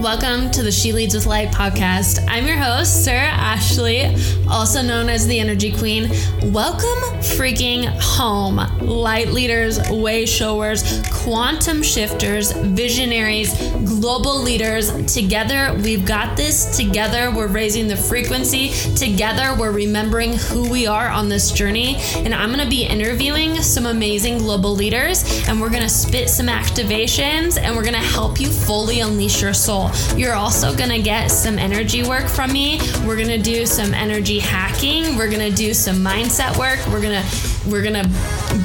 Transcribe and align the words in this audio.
Welcome 0.00 0.50
to 0.52 0.62
the 0.62 0.72
She 0.72 0.94
Leads 0.94 1.14
with 1.14 1.26
Light 1.26 1.48
podcast. 1.48 2.24
I'm 2.26 2.46
your 2.46 2.56
host, 2.56 3.04
Sarah 3.04 3.28
Ashley, 3.28 4.16
also 4.48 4.80
known 4.80 5.10
as 5.10 5.26
the 5.26 5.38
Energy 5.38 5.70
Queen. 5.76 6.08
Welcome 6.50 7.20
freaking 7.20 7.84
home, 8.00 8.56
light 8.80 9.28
leaders, 9.28 9.78
way 9.90 10.24
showers, 10.24 11.02
quantum 11.12 11.82
shifters, 11.82 12.52
visionaries, 12.52 13.52
global 13.84 14.40
leaders. 14.40 14.90
Together, 15.12 15.78
we've 15.82 16.06
got 16.06 16.34
this. 16.34 16.78
Together, 16.78 17.30
we're 17.30 17.46
raising 17.46 17.86
the 17.86 17.96
frequency. 17.96 18.70
Together, 18.96 19.54
we're 19.60 19.70
remembering 19.70 20.32
who 20.32 20.70
we 20.70 20.86
are 20.86 21.10
on 21.10 21.28
this 21.28 21.52
journey. 21.52 21.96
And 22.14 22.34
I'm 22.34 22.48
going 22.50 22.64
to 22.64 22.70
be 22.70 22.84
interviewing 22.84 23.56
some 23.56 23.84
amazing 23.84 24.38
global 24.38 24.74
leaders, 24.74 25.46
and 25.46 25.60
we're 25.60 25.68
going 25.68 25.82
to 25.82 25.90
spit 25.90 26.30
some 26.30 26.46
activations, 26.46 27.58
and 27.58 27.76
we're 27.76 27.82
going 27.82 27.92
to 27.92 28.00
help 28.00 28.40
you 28.40 28.48
fully 28.48 29.00
unleash 29.00 29.42
your 29.42 29.52
soul. 29.52 29.89
You're 30.16 30.34
also 30.34 30.74
gonna 30.74 31.00
get 31.00 31.28
some 31.28 31.58
energy 31.58 32.02
work 32.02 32.28
from 32.28 32.52
me. 32.52 32.80
We're 33.06 33.16
gonna 33.16 33.38
do 33.38 33.66
some 33.66 33.94
energy 33.94 34.38
hacking. 34.38 35.16
We're 35.16 35.30
gonna 35.30 35.50
do 35.50 35.74
some 35.74 35.96
mindset 35.96 36.56
work. 36.58 36.78
We're 36.88 37.02
gonna 37.02 37.24
we're 37.66 37.82
gonna 37.82 38.08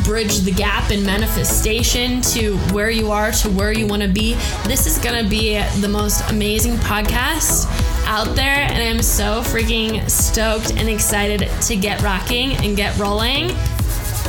bridge 0.03 0.39
the 0.39 0.51
gap 0.51 0.91
in 0.91 1.05
manifestation 1.05 2.21
to 2.21 2.57
where 2.73 2.89
you 2.89 3.11
are 3.11 3.31
to 3.31 3.49
where 3.49 3.71
you 3.71 3.87
want 3.87 4.01
to 4.01 4.07
be. 4.07 4.33
This 4.65 4.87
is 4.87 4.97
gonna 4.97 5.27
be 5.27 5.59
the 5.81 5.87
most 5.87 6.29
amazing 6.29 6.75
podcast 6.77 7.65
out 8.07 8.35
there, 8.35 8.67
and 8.69 8.81
I'm 8.81 9.01
so 9.01 9.41
freaking 9.41 10.09
stoked 10.09 10.71
and 10.71 10.87
excited 10.87 11.49
to 11.63 11.75
get 11.75 12.01
rocking 12.01 12.53
and 12.57 12.75
get 12.75 12.97
rolling. 12.97 13.51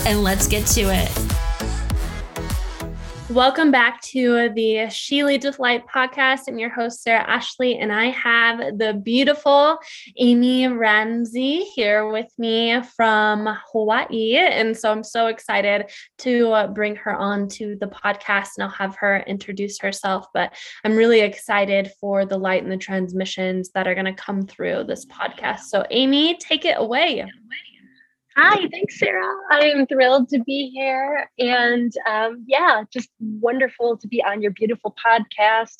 And 0.06 0.22
let's 0.22 0.46
get 0.46 0.66
to 0.68 0.82
it. 0.82 1.35
Welcome 3.30 3.72
back 3.72 4.00
to 4.02 4.50
the 4.54 4.88
She 4.88 5.24
Leads 5.24 5.44
with 5.44 5.58
Light 5.58 5.84
podcast. 5.88 6.42
I'm 6.46 6.60
your 6.60 6.70
host, 6.70 7.02
Sarah 7.02 7.28
Ashley, 7.28 7.76
and 7.76 7.92
I 7.92 8.06
have 8.10 8.78
the 8.78 8.94
beautiful 9.02 9.78
Amy 10.16 10.68
Ramsey 10.68 11.64
here 11.64 12.08
with 12.08 12.28
me 12.38 12.80
from 12.94 13.48
Hawaii. 13.72 14.36
And 14.36 14.76
so 14.76 14.92
I'm 14.92 15.02
so 15.02 15.26
excited 15.26 15.90
to 16.18 16.52
uh, 16.52 16.66
bring 16.68 16.94
her 16.96 17.16
on 17.16 17.48
to 17.48 17.76
the 17.80 17.88
podcast 17.88 18.50
and 18.56 18.62
I'll 18.62 18.68
have 18.68 18.94
her 18.96 19.24
introduce 19.26 19.80
herself. 19.80 20.26
But 20.32 20.54
I'm 20.84 20.94
really 20.94 21.20
excited 21.20 21.90
for 22.00 22.26
the 22.26 22.38
light 22.38 22.62
and 22.62 22.70
the 22.70 22.76
transmissions 22.76 23.70
that 23.70 23.88
are 23.88 23.94
going 23.94 24.06
to 24.06 24.14
come 24.14 24.46
through 24.46 24.84
this 24.84 25.04
podcast. 25.04 25.62
So, 25.62 25.84
Amy, 25.90 26.38
take 26.38 26.64
it 26.64 26.76
away. 26.78 27.26
Hi, 28.38 28.68
thanks, 28.70 28.98
Sarah. 28.98 29.34
I 29.50 29.60
am 29.70 29.86
thrilled 29.86 30.28
to 30.28 30.40
be 30.44 30.68
here. 30.68 31.30
And 31.38 31.90
um, 32.06 32.44
yeah, 32.46 32.82
just 32.92 33.08
wonderful 33.18 33.96
to 33.96 34.06
be 34.06 34.22
on 34.22 34.42
your 34.42 34.50
beautiful 34.50 34.94
podcast, 35.04 35.76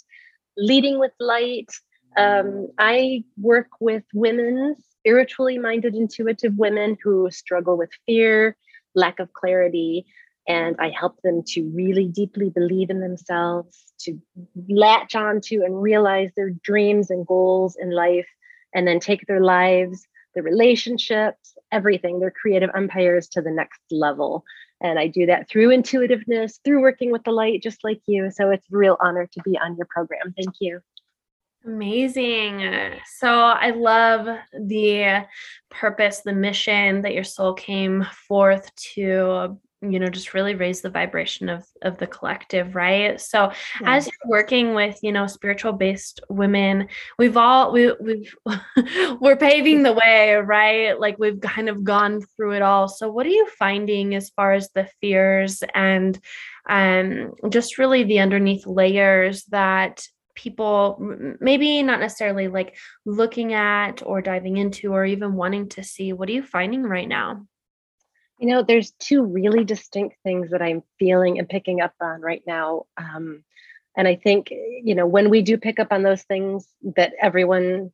Leading 0.57 0.99
with 0.99 1.13
Light. 1.21 1.71
Um, 2.17 2.69
I 2.79 3.25
work 3.39 3.67
with 3.79 4.05
women, 4.15 4.75
spiritually 4.89 5.59
minded, 5.59 5.95
intuitive 5.95 6.55
women 6.57 6.97
who 7.05 7.31
struggle 7.31 7.77
with 7.77 7.91
fear, 8.07 8.57
lack 8.95 9.19
of 9.19 9.35
clarity, 9.35 10.07
and 10.49 10.77
I 10.79 10.89
help 10.99 11.21
them 11.21 11.43
to 11.49 11.71
really 11.75 12.07
deeply 12.09 12.49
believe 12.49 12.89
in 12.89 13.01
themselves, 13.01 13.85
to 14.01 14.19
latch 14.67 15.15
onto 15.15 15.63
and 15.63 15.83
realize 15.83 16.31
their 16.35 16.53
dreams 16.63 17.11
and 17.11 17.27
goals 17.27 17.77
in 17.79 17.91
life, 17.91 18.29
and 18.75 18.89
then 18.89 18.99
take 18.99 19.27
their 19.27 19.43
lives 19.43 20.07
the 20.37 20.43
relationships, 20.43 21.57
everything, 21.73 22.21
their 22.21 22.31
creative 22.31 22.71
empires 22.77 23.27
to 23.31 23.43
the 23.43 23.51
next 23.51 23.81
level. 23.91 24.45
And 24.81 24.99
I 24.99 25.09
do 25.09 25.27
that 25.27 25.49
through 25.49 25.73
intuitiveness, 25.73 26.61
through 26.65 26.83
working 26.83 27.11
with 27.11 27.25
the 27.25 27.33
light, 27.33 27.63
just 27.63 27.83
like 27.83 28.01
you. 28.07 28.31
So 28.31 28.51
it's 28.51 28.67
a 28.73 28.77
real 28.77 28.99
honor 29.01 29.27
to 29.33 29.41
be 29.43 29.59
on 29.59 29.77
your 29.77 29.89
program. 29.91 30.35
Thank 30.37 30.57
you. 30.61 30.81
Amazing. 31.65 32.63
So 33.19 33.29
I 33.29 33.71
love 33.71 34.29
the 34.53 35.27
purpose, 35.71 36.21
the 36.21 36.33
mission 36.33 37.03
that 37.03 37.15
your 37.15 37.25
soul 37.25 37.55
came 37.55 38.07
forth 38.29 38.73
to 38.95 39.59
you 39.83 39.99
know 39.99 40.09
just 40.09 40.33
really 40.33 40.55
raise 40.55 40.81
the 40.81 40.91
vibration 40.91 41.49
of 41.49 41.65
of 41.83 41.99
the 41.99 42.07
collective 42.07 42.75
right? 42.75 43.21
So 43.21 43.53
yeah. 43.81 43.97
as 43.97 44.07
you're 44.07 44.31
working 44.31 44.75
with 44.75 44.99
you 45.03 45.13
know 45.13 45.27
spiritual 45.27 45.73
based 45.73 46.21
women 46.29 46.89
we've 47.19 47.37
all 47.37 47.73
we 47.73 47.93
we've 48.01 48.35
we're 49.21 49.37
paving 49.37 49.83
the 49.83 49.93
way 49.93 50.35
right? 50.35 50.99
Like 50.99 51.19
we've 51.19 51.41
kind 51.41 51.69
of 51.69 51.85
gone 51.85 52.23
through 52.37 52.53
it 52.53 52.63
all. 52.63 52.89
So 52.89 53.11
what 53.11 53.27
are 53.27 53.31
you 53.31 53.47
finding 53.59 54.15
as 54.15 54.31
far 54.31 54.53
as 54.53 54.71
the 54.71 54.89
fears 55.01 55.63
and 55.75 56.19
um 56.69 57.33
just 57.51 57.79
really 57.79 58.05
the 58.05 58.21
underneath 58.21 58.67
layers 58.67 59.45
that 59.47 60.07
people 60.35 60.99
maybe 61.41 61.83
not 61.83 62.01
necessarily 62.01 62.49
like 62.49 62.77
looking 63.05 63.55
at 63.55 64.03
or 64.05 64.21
diving 64.21 64.59
into 64.59 64.93
or 64.93 65.05
even 65.05 65.35
wanting 65.35 65.69
to 65.71 65.85
see? 65.85 66.13
What 66.15 66.29
are 66.31 66.33
you 66.33 66.43
finding 66.43 66.83
right 66.83 67.09
now 67.09 67.47
you 68.39 68.49
know, 68.49 68.63
there's 68.63 68.93
two 68.99 69.23
really 69.23 69.65
distinct 69.65 70.17
things 70.23 70.51
that 70.51 70.63
I'm 70.63 70.83
feeling 70.99 71.39
and 71.39 71.49
picking 71.49 71.81
up 71.81 71.95
on 72.01 72.21
right 72.21 72.43
now. 72.47 72.85
Um, 72.97 73.45
and 73.97 74.07
I 74.07 74.17
think, 74.17 74.51
you 74.51 74.95
know, 74.95 75.07
when 75.07 75.31
we 75.31 75.41
do 75.43 75.57
pick 75.57 75.81
up 75.81 75.89
on 75.91 76.03
those 76.03 76.23
things 76.23 76.69
that 76.97 77.15
everyone 77.21 77.93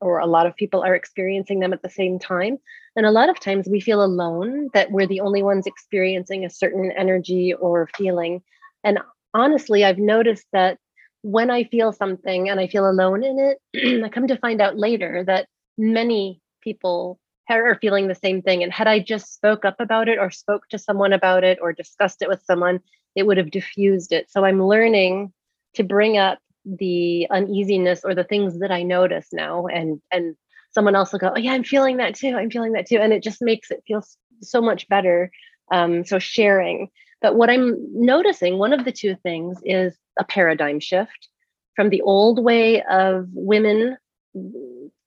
or 0.00 0.18
a 0.18 0.26
lot 0.26 0.46
of 0.46 0.56
people 0.56 0.82
are 0.82 0.94
experiencing 0.94 1.60
them 1.60 1.72
at 1.72 1.82
the 1.82 1.90
same 1.90 2.18
time. 2.18 2.58
And 2.96 3.06
a 3.06 3.10
lot 3.10 3.28
of 3.28 3.38
times 3.38 3.68
we 3.68 3.80
feel 3.80 4.02
alone, 4.02 4.70
that 4.72 4.90
we're 4.90 5.06
the 5.06 5.20
only 5.20 5.42
ones 5.42 5.66
experiencing 5.66 6.44
a 6.44 6.50
certain 6.50 6.90
energy 6.96 7.52
or 7.52 7.88
feeling. 7.96 8.42
And 8.82 8.98
honestly, 9.34 9.84
I've 9.84 9.98
noticed 9.98 10.46
that 10.52 10.78
when 11.22 11.50
I 11.50 11.64
feel 11.64 11.92
something 11.92 12.48
and 12.48 12.58
I 12.58 12.66
feel 12.66 12.88
alone 12.88 13.22
in 13.22 13.38
it, 13.38 14.02
I 14.04 14.08
come 14.08 14.26
to 14.28 14.38
find 14.38 14.60
out 14.60 14.78
later 14.78 15.22
that 15.26 15.46
many 15.76 16.40
people 16.62 17.18
are 17.58 17.78
feeling 17.80 18.08
the 18.08 18.14
same 18.14 18.42
thing. 18.42 18.62
And 18.62 18.72
had 18.72 18.86
I 18.86 18.98
just 18.98 19.34
spoke 19.34 19.64
up 19.64 19.80
about 19.80 20.08
it 20.08 20.18
or 20.18 20.30
spoke 20.30 20.68
to 20.68 20.78
someone 20.78 21.12
about 21.12 21.44
it 21.44 21.58
or 21.60 21.72
discussed 21.72 22.22
it 22.22 22.28
with 22.28 22.42
someone, 22.44 22.80
it 23.14 23.26
would 23.26 23.36
have 23.36 23.50
diffused 23.50 24.12
it. 24.12 24.30
So 24.30 24.44
I'm 24.44 24.62
learning 24.62 25.32
to 25.74 25.84
bring 25.84 26.18
up 26.18 26.38
the 26.64 27.26
uneasiness 27.30 28.02
or 28.04 28.14
the 28.14 28.24
things 28.24 28.58
that 28.58 28.70
I 28.70 28.82
notice 28.82 29.28
now 29.32 29.66
and 29.66 30.00
and 30.12 30.36
someone 30.72 30.94
else 30.94 31.12
will 31.12 31.18
go, 31.18 31.32
Oh 31.34 31.38
yeah, 31.38 31.52
I'm 31.52 31.64
feeling 31.64 31.96
that 31.96 32.14
too. 32.14 32.36
I'm 32.36 32.50
feeling 32.50 32.72
that 32.72 32.86
too. 32.86 32.98
And 32.98 33.12
it 33.12 33.22
just 33.22 33.42
makes 33.42 33.70
it 33.70 33.82
feel 33.86 34.04
so 34.42 34.60
much 34.60 34.88
better. 34.88 35.30
Um, 35.72 36.04
so 36.04 36.18
sharing. 36.18 36.88
But 37.22 37.36
what 37.36 37.50
I'm 37.50 37.76
noticing, 37.92 38.58
one 38.58 38.72
of 38.72 38.84
the 38.84 38.92
two 38.92 39.16
things 39.22 39.58
is 39.64 39.96
a 40.18 40.24
paradigm 40.24 40.80
shift 40.80 41.28
from 41.76 41.90
the 41.90 42.02
old 42.02 42.42
way 42.42 42.82
of 42.82 43.28
women 43.32 43.96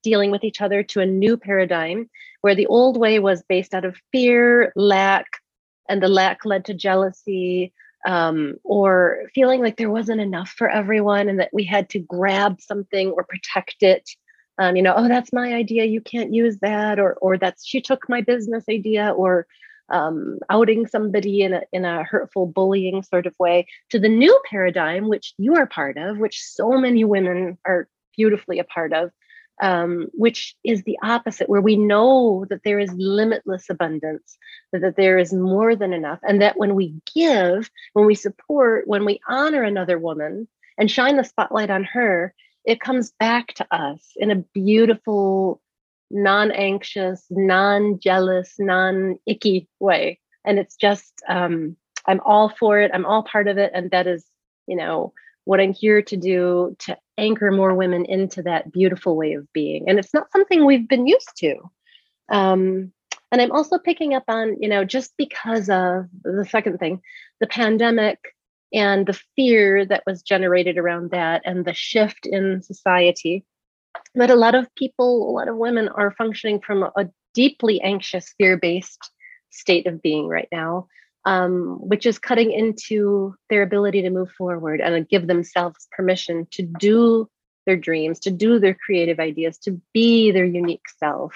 dealing 0.04 0.32
with 0.32 0.44
each 0.44 0.62
other 0.62 0.84
to 0.84 1.00
a 1.00 1.06
new 1.06 1.38
paradigm 1.38 2.10
where 2.44 2.56
the 2.56 2.68
old 2.68 2.98
way 2.98 3.20
was 3.20 3.42
based 3.48 3.74
out 3.74 3.86
of 3.86 3.96
fear, 4.12 4.74
lack, 4.76 5.28
and 5.88 6.04
the 6.04 6.10
lack 6.10 6.44
led 6.44 6.66
to 6.66 6.74
jealousy 6.74 7.72
um, 8.06 8.56
or 8.66 9.24
feeling 9.34 9.62
like 9.62 9.78
there 9.78 9.90
wasn't 9.90 10.20
enough 10.20 10.50
for 10.50 10.70
everyone 10.70 11.30
and 11.30 11.40
that 11.40 11.52
we 11.54 11.64
had 11.64 11.90
to 11.90 12.00
grab 12.00 12.60
something 12.60 13.12
or 13.12 13.24
protect 13.24 13.82
it. 13.82 14.10
Um, 14.58 14.76
you 14.76 14.82
know, 14.82 14.94
oh, 14.94 15.08
that's 15.08 15.32
my 15.32 15.54
idea. 15.54 15.86
You 15.86 16.02
can't 16.02 16.34
use 16.34 16.58
that, 16.60 17.00
or 17.00 17.14
or 17.22 17.38
that's 17.38 17.66
she 17.66 17.80
took 17.80 18.10
my 18.10 18.20
business 18.20 18.66
idea, 18.70 19.12
or 19.12 19.48
um, 19.88 20.40
outing 20.50 20.86
somebody 20.86 21.44
in 21.44 21.54
a 21.54 21.62
in 21.72 21.86
a 21.86 22.04
hurtful 22.04 22.46
bullying 22.46 23.04
sort 23.04 23.26
of 23.26 23.34
way. 23.40 23.68
To 23.92 24.00
the 24.00 24.10
new 24.10 24.38
paradigm, 24.50 25.08
which 25.08 25.34
you 25.38 25.56
are 25.56 25.66
part 25.66 25.98
of, 25.98 26.18
which 26.18 26.44
so 26.44 26.78
many 26.78 27.06
women 27.06 27.58
are 27.66 27.88
beautifully 28.18 28.60
a 28.60 28.66
part 28.66 28.92
of, 28.92 29.12
um, 29.62 30.08
which 30.14 30.56
is 30.64 30.84
the 30.84 30.98
opposite, 31.04 31.50
where 31.50 31.62
we 31.62 31.76
know 31.76 32.46
that 32.50 32.62
there 32.64 32.80
is 32.80 32.92
limitless 32.94 33.70
abundance, 33.70 34.38
that, 34.72 34.96
there 34.98 35.18
is 35.18 35.34
more 35.34 35.76
than 35.76 35.94
enough, 35.94 36.20
and 36.24 36.42
that 36.42 36.58
when 36.58 36.76
we 36.76 36.96
give, 37.14 37.70
when 37.94 38.06
we 38.06 38.16
support, 38.16 38.88
when 38.88 39.06
we 39.06 39.20
honor 39.28 39.64
another 39.64 40.00
woman 40.00 40.48
and 40.78 40.90
shine 40.90 41.18
the 41.18 41.24
spotlight 41.24 41.70
on 41.70 41.84
her, 41.84 42.34
it 42.66 42.80
comes 42.80 43.12
back 43.20 43.54
to 43.56 43.68
us 43.76 44.12
in 44.16 44.32
a 44.32 44.44
beautiful, 44.54 45.62
non 46.10 46.52
anxious, 46.52 47.26
non 47.30 48.00
jealous, 48.00 48.56
non 48.58 49.20
icky 49.26 49.68
way. 49.80 50.20
And 50.46 50.60
it's 50.60 50.76
just, 50.76 51.14
um, 51.28 51.78
I'm 52.06 52.22
all 52.26 52.50
for 52.50 52.80
it. 52.80 52.92
I'm 52.94 53.06
all 53.06 53.24
part 53.24 53.48
of 53.48 53.58
it. 53.58 53.72
And 53.74 53.92
that 53.92 54.08
is, 54.08 54.26
you 54.68 54.76
know, 54.76 55.14
what 55.46 55.60
I'm 55.60 55.74
here 55.74 56.02
to 56.02 56.18
do 56.18 56.76
to 56.80 56.98
anchor 57.18 57.52
more 57.52 57.76
women 57.76 58.06
into 58.06 58.44
that 58.44 58.72
beautiful 58.72 59.16
way 59.16 59.34
of 59.34 59.52
being. 59.54 59.88
And 59.88 60.00
it's 60.00 60.14
not 60.14 60.32
something 60.32 60.66
we've 60.66 60.88
been 60.88 61.08
used 61.08 61.32
to. 61.38 61.56
Um, 62.30 62.92
and 63.32 63.42
I'm 63.42 63.52
also 63.52 63.78
picking 63.78 64.14
up 64.14 64.24
on, 64.28 64.58
you 64.62 64.70
know, 64.70 64.86
just 64.86 65.14
because 65.18 65.70
of 65.70 66.06
the 66.24 66.46
second 66.50 66.78
thing, 66.78 67.02
the 67.40 67.48
pandemic 67.48 68.20
and 68.74 69.06
the 69.06 69.20
fear 69.36 69.86
that 69.86 70.04
was 70.06 70.22
generated 70.22 70.78
around 70.78 71.12
that 71.12 71.42
and 71.46 71.66
the 71.66 71.74
shift 71.74 72.26
in 72.26 72.62
society, 72.62 73.44
that 74.16 74.30
a 74.30 74.36
lot 74.36 74.56
of 74.56 74.74
people, 74.76 75.30
a 75.30 75.32
lot 75.32 75.48
of 75.48 75.58
women 75.58 75.90
are 75.90 76.12
functioning 76.12 76.60
from 76.62 76.84
a 76.84 77.10
deeply 77.34 77.82
anxious, 77.82 78.34
fear 78.38 78.58
based 78.58 79.12
state 79.50 79.88
of 79.88 80.02
being 80.02 80.28
right 80.28 80.48
now 80.52 80.88
um, 81.26 81.78
which 81.80 82.06
is 82.06 82.20
cutting 82.20 82.52
into 82.52 83.36
their 83.50 83.64
ability 83.64 84.02
to 84.02 84.10
move 84.10 84.32
forward 84.32 84.82
and 84.82 85.08
give 85.08 85.28
themselves 85.28 85.88
permission 85.92 86.48
to 86.52 86.64
do 86.64 87.30
their 87.66 87.78
dreams, 87.78 88.20
to 88.20 88.32
do 88.32 88.60
their 88.60 88.74
creative 88.74 89.20
ideas, 89.20 89.58
to 89.60 89.80
be 89.94 90.32
their 90.32 90.46
unique 90.46 90.88
self. 90.98 91.34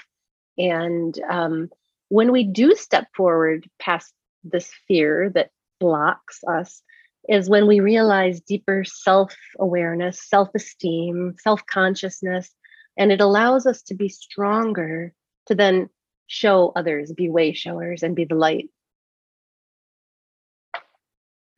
And 0.57 1.17
um, 1.29 1.69
when 2.09 2.31
we 2.31 2.43
do 2.43 2.75
step 2.75 3.07
forward 3.15 3.69
past 3.79 4.13
this 4.43 4.71
fear 4.87 5.29
that 5.35 5.51
blocks 5.79 6.43
us, 6.47 6.81
is 7.29 7.49
when 7.49 7.67
we 7.67 7.79
realize 7.79 8.39
deeper 8.41 8.83
self 8.85 9.35
awareness, 9.59 10.21
self 10.21 10.49
esteem, 10.55 11.35
self 11.39 11.65
consciousness, 11.65 12.53
and 12.97 13.11
it 13.11 13.21
allows 13.21 13.65
us 13.65 13.81
to 13.83 13.95
be 13.95 14.09
stronger 14.09 15.13
to 15.47 15.55
then 15.55 15.89
show 16.27 16.71
others, 16.75 17.11
be 17.11 17.29
way 17.29 17.53
showers, 17.53 18.03
and 18.03 18.15
be 18.15 18.25
the 18.25 18.35
light. 18.35 18.69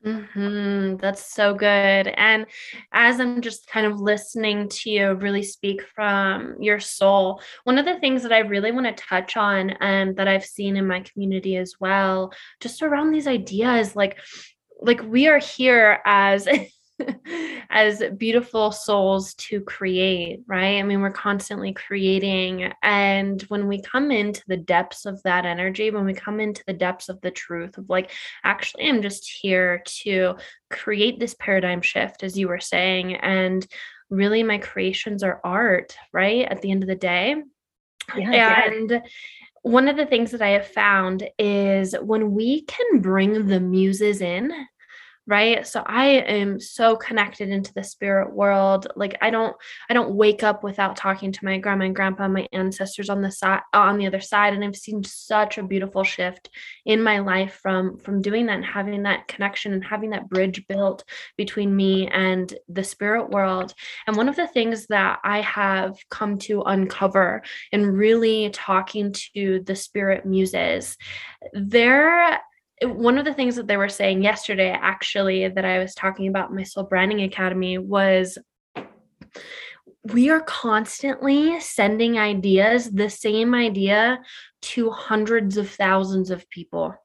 Hmm 0.03 0.95
That's 0.95 1.33
so 1.33 1.53
good. 1.53 1.67
And 2.07 2.45
as 2.93 3.19
I'm 3.19 3.41
just 3.41 3.67
kind 3.67 3.85
of 3.85 3.99
listening 3.99 4.69
to 4.69 4.89
you 4.89 5.13
really 5.15 5.43
speak 5.43 5.81
from 5.93 6.55
your 6.61 6.79
soul, 6.79 7.41
one 7.65 7.77
of 7.77 7.85
the 7.85 7.99
things 7.99 8.23
that 8.23 8.31
I 8.31 8.39
really 8.39 8.71
want 8.71 8.85
to 8.87 9.03
touch 9.03 9.35
on 9.35 9.71
and 9.81 10.15
that 10.15 10.27
I've 10.27 10.45
seen 10.45 10.77
in 10.77 10.87
my 10.87 11.01
community 11.01 11.57
as 11.57 11.73
well, 11.81 12.31
just 12.61 12.81
around 12.81 13.11
these 13.11 13.27
ideas, 13.27 13.95
like 13.95 14.17
like 14.81 15.01
we 15.03 15.27
are 15.27 15.39
here 15.39 15.99
as 16.05 16.47
as 17.69 18.03
beautiful 18.17 18.71
souls 18.71 19.33
to 19.35 19.61
create, 19.61 20.41
right? 20.47 20.79
I 20.79 20.83
mean, 20.83 21.01
we're 21.01 21.11
constantly 21.11 21.73
creating. 21.73 22.71
And 22.81 23.41
when 23.43 23.67
we 23.67 23.81
come 23.81 24.11
into 24.11 24.43
the 24.47 24.57
depths 24.57 25.05
of 25.05 25.21
that 25.23 25.45
energy, 25.45 25.91
when 25.91 26.05
we 26.05 26.13
come 26.13 26.39
into 26.39 26.63
the 26.65 26.73
depths 26.73 27.09
of 27.09 27.21
the 27.21 27.31
truth 27.31 27.77
of 27.77 27.89
like, 27.89 28.11
actually, 28.43 28.87
I'm 28.87 29.01
just 29.01 29.29
here 29.29 29.81
to 30.03 30.35
create 30.69 31.19
this 31.19 31.35
paradigm 31.39 31.81
shift, 31.81 32.23
as 32.23 32.37
you 32.37 32.47
were 32.47 32.59
saying. 32.59 33.15
And 33.15 33.65
really, 34.09 34.43
my 34.43 34.57
creations 34.57 35.23
are 35.23 35.41
art, 35.43 35.95
right? 36.13 36.47
At 36.49 36.61
the 36.61 36.71
end 36.71 36.83
of 36.83 36.89
the 36.89 36.95
day. 36.95 37.35
Yeah, 38.15 38.63
and 38.63 38.89
yeah 38.89 38.99
one 39.61 39.87
of 39.87 39.97
the 39.97 40.05
things 40.05 40.31
that 40.31 40.41
I 40.41 40.49
have 40.49 40.67
found 40.67 41.29
is 41.37 41.93
when 42.01 42.31
we 42.33 42.61
can 42.61 43.01
bring 43.01 43.47
the 43.47 43.59
muses 43.59 44.21
in 44.21 44.51
right? 45.29 45.65
So 45.65 45.83
i 45.85 46.05
am 46.07 46.59
so 46.59 46.95
connected 46.95 47.49
into 47.49 47.71
the 47.73 47.83
spirit 47.83 48.33
world. 48.33 48.87
Like 48.95 49.15
i 49.21 49.29
don't 49.29 49.55
i 49.89 49.93
don't 49.93 50.15
wake 50.15 50.41
up 50.43 50.63
without 50.63 50.95
talking 50.95 51.31
to 51.31 51.45
my 51.45 51.59
grandma 51.59 51.85
and 51.85 51.95
grandpa 51.95 52.27
my 52.27 52.47
ancestors 52.51 53.09
on 53.09 53.21
the 53.21 53.31
side 53.31 53.61
on 53.73 53.97
the 53.97 54.07
other 54.07 54.19
side 54.19 54.53
and 54.53 54.63
i've 54.63 54.75
seen 54.75 55.03
such 55.03 55.57
a 55.57 55.63
beautiful 55.63 56.03
shift 56.03 56.49
in 56.85 57.01
my 57.03 57.19
life 57.19 57.59
from 57.61 57.97
from 57.99 58.21
doing 58.21 58.47
that 58.47 58.55
and 58.55 58.65
having 58.65 59.03
that 59.03 59.27
connection 59.27 59.71
and 59.73 59.83
having 59.83 60.09
that 60.09 60.27
bridge 60.29 60.65
built 60.67 61.03
between 61.37 61.75
me 61.75 62.07
and 62.07 62.55
the 62.67 62.83
spirit 62.83 63.29
world. 63.29 63.73
And 64.07 64.17
one 64.17 64.29
of 64.29 64.35
the 64.35 64.47
things 64.47 64.87
that 64.87 65.19
i 65.23 65.41
have 65.41 65.95
come 66.09 66.39
to 66.39 66.63
uncover 66.63 67.43
in 67.71 67.85
really 67.85 68.49
talking 68.49 69.13
to 69.35 69.61
the 69.63 69.75
spirit 69.75 70.25
muses 70.25 70.97
there 71.53 72.39
one 72.83 73.17
of 73.17 73.25
the 73.25 73.33
things 73.33 73.55
that 73.55 73.67
they 73.67 73.77
were 73.77 73.89
saying 73.89 74.23
yesterday, 74.23 74.69
actually, 74.69 75.47
that 75.47 75.65
I 75.65 75.79
was 75.79 75.93
talking 75.93 76.27
about 76.27 76.53
my 76.53 76.63
Soul 76.63 76.83
Branding 76.83 77.21
Academy 77.21 77.77
was 77.77 78.37
we 80.03 80.29
are 80.29 80.41
constantly 80.41 81.59
sending 81.59 82.17
ideas, 82.17 82.89
the 82.89 83.09
same 83.09 83.53
idea, 83.53 84.19
to 84.61 84.89
hundreds 84.89 85.57
of 85.57 85.69
thousands 85.69 86.31
of 86.31 86.49
people 86.49 86.95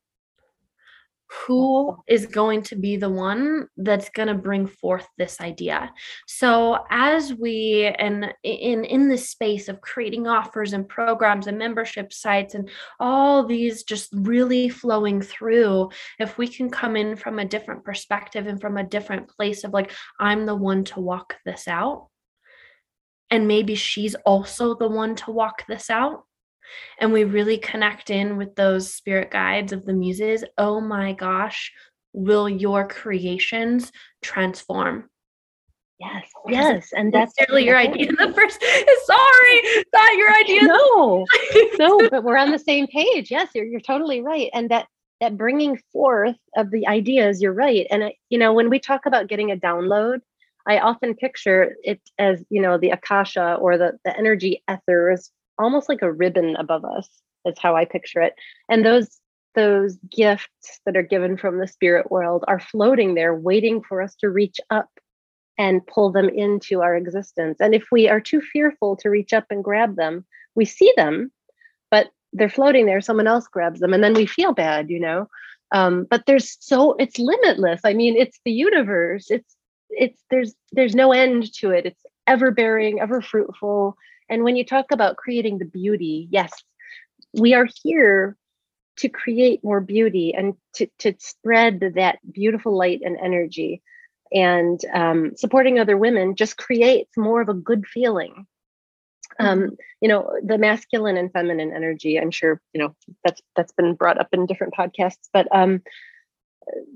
who 1.42 1.96
is 2.06 2.26
going 2.26 2.62
to 2.62 2.76
be 2.76 2.96
the 2.96 3.10
one 3.10 3.66
that's 3.76 4.08
going 4.10 4.28
to 4.28 4.34
bring 4.34 4.66
forth 4.66 5.06
this 5.18 5.40
idea. 5.40 5.92
So 6.26 6.84
as 6.90 7.34
we 7.34 7.84
and 7.98 8.32
in 8.42 8.84
in 8.84 9.08
this 9.08 9.30
space 9.30 9.68
of 9.68 9.80
creating 9.80 10.26
offers 10.26 10.72
and 10.72 10.88
programs 10.88 11.46
and 11.46 11.58
membership 11.58 12.12
sites 12.12 12.54
and 12.54 12.70
all 13.00 13.44
these 13.44 13.82
just 13.82 14.08
really 14.12 14.68
flowing 14.68 15.20
through 15.20 15.90
if 16.18 16.38
we 16.38 16.48
can 16.48 16.70
come 16.70 16.96
in 16.96 17.16
from 17.16 17.38
a 17.38 17.44
different 17.44 17.84
perspective 17.84 18.46
and 18.46 18.60
from 18.60 18.76
a 18.76 18.84
different 18.84 19.28
place 19.28 19.64
of 19.64 19.72
like 19.72 19.92
i'm 20.20 20.46
the 20.46 20.54
one 20.54 20.84
to 20.84 21.00
walk 21.00 21.36
this 21.44 21.68
out 21.68 22.08
and 23.30 23.48
maybe 23.48 23.74
she's 23.74 24.14
also 24.26 24.74
the 24.74 24.88
one 24.88 25.14
to 25.14 25.30
walk 25.30 25.64
this 25.66 25.90
out 25.90 26.24
and 26.98 27.12
we 27.12 27.24
really 27.24 27.58
connect 27.58 28.10
in 28.10 28.36
with 28.36 28.54
those 28.54 28.92
spirit 28.92 29.30
guides 29.30 29.72
of 29.72 29.84
the 29.84 29.92
muses, 29.92 30.44
oh 30.58 30.80
my 30.80 31.12
gosh, 31.12 31.72
will 32.12 32.48
your 32.48 32.86
creations 32.86 33.92
transform? 34.22 35.10
Yes, 36.00 36.28
yes, 36.48 36.92
and 36.92 37.12
that's 37.12 37.32
really 37.48 37.64
your 37.64 37.76
idea. 37.76 38.08
The 38.18 38.32
first, 38.32 38.60
sorry, 38.60 39.84
not 39.94 40.16
your 40.16 40.34
idea. 40.34 40.62
No, 40.62 41.24
no, 41.78 42.08
but 42.10 42.24
we're 42.24 42.36
on 42.36 42.50
the 42.50 42.58
same 42.58 42.86
page. 42.88 43.30
Yes, 43.30 43.50
you're 43.54 43.64
you're 43.64 43.80
totally 43.80 44.20
right, 44.20 44.50
and 44.52 44.68
that 44.70 44.86
that 45.20 45.36
bringing 45.36 45.78
forth 45.92 46.36
of 46.56 46.70
the 46.72 46.86
ideas, 46.88 47.40
you're 47.40 47.52
right. 47.52 47.86
And 47.90 48.10
you 48.28 48.38
know, 48.38 48.52
when 48.52 48.70
we 48.70 48.80
talk 48.80 49.06
about 49.06 49.28
getting 49.28 49.52
a 49.52 49.56
download, 49.56 50.18
I 50.66 50.78
often 50.78 51.14
picture 51.14 51.76
it 51.84 52.00
as 52.18 52.44
you 52.50 52.60
know 52.60 52.76
the 52.76 52.90
akasha 52.90 53.54
or 53.54 53.78
the 53.78 53.98
the 54.04 54.16
energy 54.18 54.62
ethers 54.68 55.30
almost 55.58 55.88
like 55.88 56.02
a 56.02 56.12
ribbon 56.12 56.56
above 56.56 56.84
us 56.84 57.08
is 57.44 57.58
how 57.58 57.76
i 57.76 57.84
picture 57.84 58.20
it. 58.20 58.34
And 58.68 58.84
those 58.84 59.20
those 59.54 59.96
gifts 60.10 60.80
that 60.84 60.96
are 60.96 61.02
given 61.02 61.36
from 61.36 61.58
the 61.58 61.68
spirit 61.68 62.10
world 62.10 62.44
are 62.48 62.58
floating 62.58 63.14
there 63.14 63.34
waiting 63.34 63.82
for 63.82 64.02
us 64.02 64.16
to 64.16 64.28
reach 64.28 64.60
up 64.70 64.88
and 65.56 65.86
pull 65.86 66.10
them 66.10 66.28
into 66.28 66.82
our 66.82 66.96
existence. 66.96 67.58
And 67.60 67.72
if 67.72 67.84
we 67.92 68.08
are 68.08 68.20
too 68.20 68.40
fearful 68.40 68.96
to 68.96 69.10
reach 69.10 69.32
up 69.32 69.44
and 69.50 69.62
grab 69.62 69.96
them 69.96 70.24
we 70.54 70.64
see 70.64 70.92
them 70.96 71.30
but 71.90 72.10
they're 72.32 72.48
floating 72.48 72.86
there. 72.86 73.00
Someone 73.00 73.28
else 73.28 73.46
grabs 73.46 73.78
them 73.80 73.92
and 73.92 74.02
then 74.02 74.14
we 74.14 74.26
feel 74.26 74.52
bad 74.52 74.90
you 74.90 75.00
know? 75.00 75.28
Um, 75.72 76.06
but 76.10 76.24
there's 76.26 76.56
so 76.60 76.94
it's 76.98 77.18
limitless. 77.18 77.80
I 77.84 77.94
mean 77.94 78.16
it's 78.16 78.40
the 78.44 78.52
universe. 78.52 79.30
It's 79.30 79.56
it's 79.90 80.20
there's 80.30 80.54
there's 80.72 80.94
no 80.94 81.12
end 81.12 81.52
to 81.54 81.70
it. 81.70 81.86
It's 81.86 82.02
ever 82.26 82.50
bearing 82.50 83.00
ever 83.00 83.20
fruitful 83.20 83.96
and 84.28 84.44
when 84.44 84.56
you 84.56 84.64
talk 84.64 84.90
about 84.90 85.16
creating 85.16 85.58
the 85.58 85.64
beauty, 85.64 86.28
yes, 86.30 86.52
we 87.32 87.54
are 87.54 87.68
here 87.82 88.36
to 88.96 89.08
create 89.08 89.64
more 89.64 89.80
beauty 89.80 90.34
and 90.34 90.54
to, 90.74 90.86
to 91.00 91.14
spread 91.18 91.80
that 91.96 92.18
beautiful 92.30 92.76
light 92.76 93.00
and 93.04 93.16
energy. 93.20 93.82
And 94.32 94.80
um, 94.92 95.32
supporting 95.36 95.78
other 95.78 95.96
women 95.96 96.36
just 96.36 96.56
creates 96.56 97.16
more 97.16 97.40
of 97.40 97.48
a 97.48 97.54
good 97.54 97.86
feeling. 97.86 98.46
Um, 99.38 99.60
mm-hmm. 99.60 99.74
you 100.00 100.08
know, 100.08 100.32
the 100.44 100.58
masculine 100.58 101.16
and 101.16 101.32
feminine 101.32 101.72
energy. 101.72 102.18
I'm 102.18 102.30
sure 102.30 102.60
you 102.72 102.80
know 102.80 102.94
that's 103.24 103.42
that's 103.56 103.72
been 103.72 103.94
brought 103.94 104.18
up 104.18 104.28
in 104.32 104.46
different 104.46 104.74
podcasts, 104.74 105.28
but 105.32 105.48
um, 105.50 105.82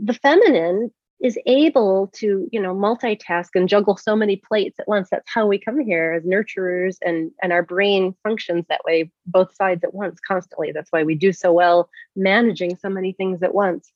the 0.00 0.14
feminine 0.14 0.92
is 1.20 1.38
able 1.46 2.08
to 2.14 2.48
you 2.52 2.60
know 2.60 2.74
multitask 2.74 3.48
and 3.54 3.68
juggle 3.68 3.96
so 3.96 4.14
many 4.14 4.36
plates 4.36 4.78
at 4.78 4.88
once. 4.88 5.08
That's 5.10 5.28
how 5.32 5.46
we 5.46 5.58
come 5.58 5.80
here 5.80 6.12
as 6.12 6.24
nurturers 6.24 6.96
and 7.02 7.30
and 7.42 7.52
our 7.52 7.62
brain 7.62 8.14
functions 8.22 8.64
that 8.68 8.84
way 8.84 9.10
both 9.26 9.54
sides 9.54 9.84
at 9.84 9.94
once 9.94 10.20
constantly. 10.20 10.72
That's 10.72 10.92
why 10.92 11.02
we 11.02 11.14
do 11.14 11.32
so 11.32 11.52
well 11.52 11.88
managing 12.14 12.76
so 12.76 12.88
many 12.88 13.12
things 13.12 13.42
at 13.42 13.54
once. 13.54 13.90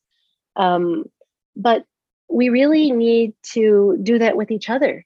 Um, 0.55 1.05
but 1.55 1.85
we 2.29 2.49
really 2.49 2.91
need 2.91 3.33
to 3.53 3.97
do 4.01 4.19
that 4.19 4.35
with 4.35 4.51
each 4.51 4.69
other 4.69 5.05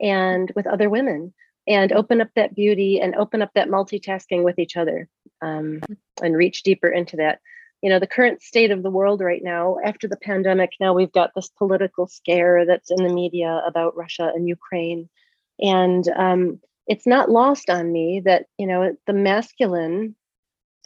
and 0.00 0.50
with 0.56 0.66
other 0.66 0.88
women 0.88 1.32
and 1.66 1.92
open 1.92 2.20
up 2.20 2.28
that 2.34 2.54
beauty 2.54 3.00
and 3.00 3.14
open 3.14 3.42
up 3.42 3.50
that 3.54 3.68
multitasking 3.68 4.42
with 4.42 4.58
each 4.58 4.76
other 4.76 5.08
um, 5.42 5.80
and 6.22 6.36
reach 6.36 6.62
deeper 6.62 6.88
into 6.88 7.16
that 7.16 7.40
you 7.82 7.90
know 7.90 7.98
the 7.98 8.06
current 8.06 8.42
state 8.42 8.70
of 8.70 8.82
the 8.82 8.90
world 8.90 9.20
right 9.20 9.42
now 9.42 9.76
after 9.84 10.08
the 10.08 10.16
pandemic 10.16 10.70
now 10.80 10.92
we've 10.94 11.12
got 11.12 11.30
this 11.34 11.48
political 11.48 12.06
scare 12.06 12.64
that's 12.66 12.90
in 12.90 13.04
the 13.04 13.12
media 13.12 13.62
about 13.66 13.96
russia 13.96 14.30
and 14.34 14.48
ukraine. 14.48 15.08
And 15.60 16.08
um, 16.16 16.60
it's 16.86 17.06
not 17.06 17.30
lost 17.30 17.70
on 17.70 17.92
me 17.92 18.22
that 18.24 18.46
you 18.58 18.66
know 18.66 18.96
the 19.06 19.12
masculine 19.12 20.16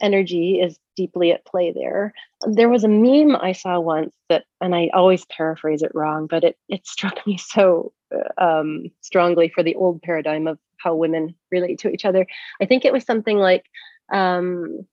energy 0.01 0.59
is 0.61 0.77
deeply 0.95 1.31
at 1.31 1.45
play 1.45 1.71
there. 1.71 2.13
There 2.45 2.69
was 2.69 2.83
a 2.83 2.87
meme 2.87 3.35
i 3.35 3.51
saw 3.51 3.79
once 3.79 4.13
that 4.29 4.45
and 4.61 4.75
i 4.75 4.89
always 4.93 5.25
paraphrase 5.25 5.81
it 5.81 5.91
wrong 5.95 6.27
but 6.27 6.43
it, 6.43 6.57
it 6.69 6.85
struck 6.85 7.25
me 7.25 7.37
so 7.37 7.93
uh, 8.15 8.43
um, 8.43 8.85
strongly 9.01 9.49
for 9.49 9.63
the 9.63 9.75
old 9.75 10.01
paradigm 10.01 10.47
of 10.47 10.59
how 10.77 10.95
women 10.95 11.35
relate 11.51 11.79
to 11.79 11.89
each 11.89 12.05
other. 12.05 12.25
I 12.61 12.65
think 12.65 12.85
it 12.85 12.93
was 12.93 13.03
something 13.03 13.37
like 13.37 13.65
um, 14.13 14.85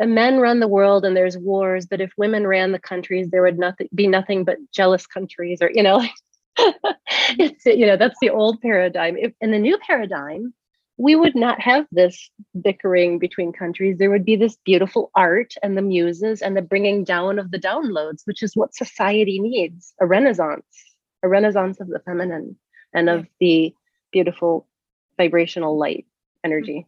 Uh, 0.00 0.06
men 0.06 0.38
run 0.38 0.60
the 0.60 0.68
world 0.68 1.04
and 1.04 1.16
there's 1.16 1.38
wars 1.38 1.86
but 1.86 2.00
if 2.00 2.12
women 2.16 2.46
ran 2.46 2.72
the 2.72 2.78
countries 2.78 3.28
there 3.30 3.42
would 3.42 3.58
nothing 3.58 3.88
be 3.94 4.06
nothing 4.06 4.44
but 4.44 4.58
jealous 4.72 5.06
countries 5.06 5.58
or 5.62 5.70
you 5.72 5.82
know 5.82 6.02
it's 7.38 7.64
you 7.66 7.86
know 7.86 7.96
that's 7.96 8.18
the 8.20 8.30
old 8.30 8.60
paradigm. 8.60 9.16
If, 9.16 9.32
in 9.40 9.50
the 9.50 9.58
new 9.58 9.78
paradigm 9.78 10.54
we 10.96 11.16
would 11.16 11.34
not 11.34 11.60
have 11.60 11.86
this 11.90 12.30
bickering 12.62 13.18
between 13.18 13.52
countries. 13.52 13.98
There 13.98 14.10
would 14.10 14.24
be 14.24 14.36
this 14.36 14.56
beautiful 14.64 15.10
art 15.16 15.54
and 15.60 15.76
the 15.76 15.82
muses 15.82 16.40
and 16.40 16.56
the 16.56 16.62
bringing 16.62 17.02
down 17.02 17.40
of 17.40 17.50
the 17.50 17.58
downloads 17.58 18.22
which 18.24 18.42
is 18.42 18.56
what 18.56 18.74
society 18.74 19.40
needs 19.40 19.92
a 20.00 20.06
renaissance 20.06 20.64
a 21.22 21.28
renaissance 21.28 21.80
of 21.80 21.88
the 21.88 22.00
feminine 22.00 22.56
and 22.92 23.08
of 23.08 23.26
the 23.40 23.74
beautiful 24.12 24.68
vibrational 25.16 25.76
light 25.76 26.06
energy. 26.44 26.86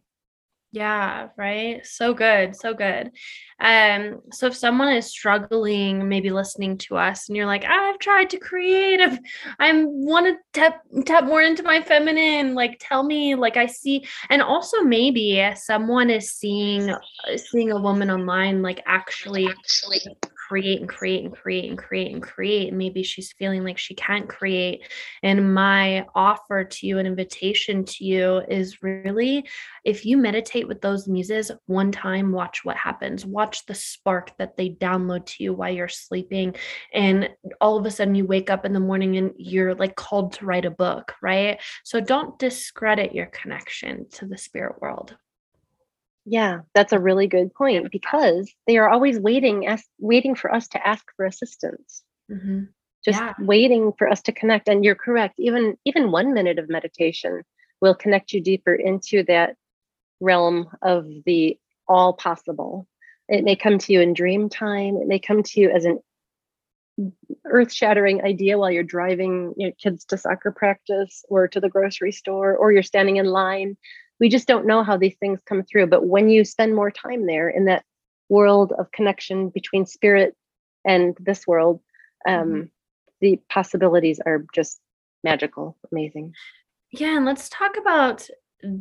Yeah, 0.71 1.29
right. 1.37 1.85
So 1.85 2.13
good. 2.13 2.55
So 2.55 2.73
good. 2.73 3.11
Um, 3.59 4.21
so 4.31 4.47
if 4.47 4.55
someone 4.55 4.89
is 4.89 5.07
struggling, 5.07 6.09
maybe 6.09 6.29
listening 6.29 6.77
to 6.79 6.97
us, 6.97 7.27
and 7.27 7.37
you're 7.37 7.45
like, 7.45 7.63
I've 7.65 7.97
tried 7.99 8.29
to 8.31 8.37
create, 8.37 8.99
I've 8.99 9.17
I 9.59 9.71
want 9.85 10.27
to 10.27 10.35
tap 10.53 10.81
tap 11.05 11.23
more 11.23 11.41
into 11.41 11.63
my 11.63 11.81
feminine, 11.81 12.53
like 12.53 12.77
tell 12.81 13.03
me, 13.03 13.33
like 13.35 13.55
I 13.55 13.65
see, 13.65 14.05
and 14.29 14.41
also 14.41 14.81
maybe 14.83 15.41
someone 15.55 16.09
is 16.09 16.33
seeing 16.33 16.93
seeing 17.37 17.71
a 17.71 17.79
woman 17.81 18.11
online, 18.11 18.61
like 18.61 18.83
actually, 18.85 19.47
actually 19.47 20.01
create 20.47 20.79
and 20.79 20.89
create 20.89 21.25
and 21.25 21.33
create 21.33 21.69
and 21.69 21.77
create 21.77 22.13
and 22.13 22.21
create. 22.21 22.69
And 22.69 22.77
maybe 22.77 23.03
she's 23.03 23.33
feeling 23.33 23.63
like 23.63 23.77
she 23.77 23.95
can't 23.95 24.29
create. 24.29 24.81
And 25.23 25.53
my 25.53 26.05
offer 26.15 26.63
to 26.63 26.87
you, 26.87 26.99
an 26.99 27.05
invitation 27.05 27.83
to 27.85 28.05
you 28.05 28.41
is 28.47 28.81
really 28.81 29.45
if 29.83 30.05
you 30.05 30.17
meditate 30.17 30.67
with 30.67 30.81
those 30.81 31.07
muses 31.07 31.51
one 31.65 31.91
time, 31.91 32.31
watch 32.31 32.63
what 32.63 32.77
happens. 32.77 33.25
Watch 33.25 33.65
the 33.65 33.75
spark 33.75 34.37
that 34.37 34.57
they 34.57 34.69
download 34.69 35.25
to 35.27 35.43
you 35.43 35.53
while 35.53 35.73
you're 35.73 35.87
sleeping. 35.87 36.55
And 36.93 37.29
all 37.61 37.77
of 37.77 37.85
a 37.85 37.91
sudden 37.91 38.15
you 38.15 38.25
wake 38.25 38.49
up 38.49 38.65
in 38.65 38.73
the 38.73 38.79
morning 38.79 39.17
and 39.17 39.31
you're 39.37 39.75
like 39.75 39.95
called 39.95 40.33
to 40.33 40.45
write 40.45 40.65
a 40.65 40.71
book, 40.71 41.13
right? 41.21 41.59
So 41.83 41.99
don't 41.99 42.37
discredit 42.39 43.13
your 43.13 43.27
connection 43.27 44.07
to 44.11 44.25
the 44.25 44.37
spirit 44.37 44.81
world. 44.81 45.15
Yeah, 46.29 46.59
that's 46.75 46.91
a 46.91 46.99
really 46.99 47.27
good 47.27 47.53
point 47.53 47.89
because 47.89 48.53
they 48.67 48.77
are 48.77 48.89
always 48.89 49.17
waiting, 49.17 49.65
as, 49.65 49.81
waiting 49.97 50.35
for 50.35 50.53
us 50.53 50.67
to 50.69 50.85
ask 50.85 51.05
for 51.15 51.25
assistance. 51.25 52.03
Mm-hmm. 52.29 52.63
Just 53.05 53.21
yeah. 53.21 53.33
waiting 53.39 53.93
for 53.97 54.09
us 54.09 54.21
to 54.23 54.33
connect. 54.33 54.67
And 54.67 54.83
you're 54.83 54.93
correct. 54.93 55.35
Even 55.39 55.77
even 55.85 56.11
one 56.11 56.33
minute 56.33 56.59
of 56.59 56.67
meditation 56.67 57.43
will 57.79 57.95
connect 57.95 58.33
you 58.33 58.41
deeper 58.41 58.75
into 58.75 59.23
that 59.23 59.55
realm 60.19 60.67
of 60.81 61.07
the 61.25 61.57
all 61.87 62.11
possible. 62.11 62.85
It 63.29 63.45
may 63.45 63.55
come 63.55 63.77
to 63.77 63.93
you 63.93 64.01
in 64.01 64.13
dream 64.13 64.49
time. 64.49 64.97
It 64.97 65.07
may 65.07 65.19
come 65.19 65.43
to 65.43 65.61
you 65.61 65.69
as 65.69 65.85
an 65.85 65.99
earth-shattering 67.45 68.23
idea 68.23 68.57
while 68.57 68.71
you're 68.71 68.83
driving 68.83 69.53
your 69.55 69.71
kids 69.71 70.03
to 70.05 70.17
soccer 70.17 70.51
practice 70.51 71.23
or 71.29 71.47
to 71.47 71.61
the 71.61 71.69
grocery 71.69 72.11
store 72.11 72.57
or 72.57 72.73
you're 72.73 72.83
standing 72.83 73.15
in 73.17 73.27
line 73.27 73.77
we 74.19 74.29
just 74.29 74.47
don't 74.47 74.65
know 74.65 74.83
how 74.83 74.97
these 74.97 75.15
things 75.19 75.41
come 75.45 75.63
through 75.63 75.87
but 75.87 76.05
when 76.05 76.29
you 76.29 76.43
spend 76.43 76.75
more 76.75 76.91
time 76.91 77.25
there 77.25 77.49
in 77.49 77.65
that 77.65 77.83
world 78.29 78.73
of 78.77 78.91
connection 78.91 79.49
between 79.49 79.85
spirit 79.85 80.35
and 80.85 81.15
this 81.19 81.47
world 81.47 81.81
um, 82.27 82.47
mm-hmm. 82.47 82.61
the 83.21 83.39
possibilities 83.49 84.19
are 84.25 84.45
just 84.53 84.79
magical 85.23 85.77
amazing 85.91 86.33
yeah 86.91 87.15
and 87.15 87.25
let's 87.25 87.49
talk 87.49 87.77
about 87.77 88.27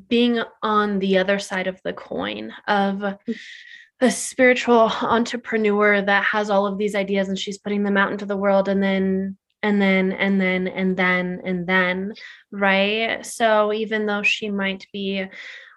being 0.08 0.40
on 0.62 0.98
the 0.98 1.18
other 1.18 1.38
side 1.38 1.66
of 1.66 1.80
the 1.82 1.92
coin 1.92 2.52
of 2.66 3.02
a 4.00 4.10
spiritual 4.10 4.92
entrepreneur 5.00 6.02
that 6.02 6.22
has 6.24 6.50
all 6.50 6.66
of 6.66 6.78
these 6.78 6.94
ideas 6.94 7.28
and 7.28 7.38
she's 7.38 7.58
putting 7.58 7.82
them 7.82 7.96
out 7.96 8.12
into 8.12 8.26
the 8.26 8.36
world 8.36 8.68
and 8.68 8.82
then 8.82 9.36
and 9.62 9.80
then 9.80 10.12
and 10.12 10.40
then 10.40 10.68
and 10.68 10.96
then 10.96 11.40
and 11.44 11.66
then 11.66 12.14
right? 12.50 13.24
So 13.24 13.72
even 13.72 14.06
though 14.06 14.22
she 14.22 14.50
might 14.50 14.86
be 14.92 15.26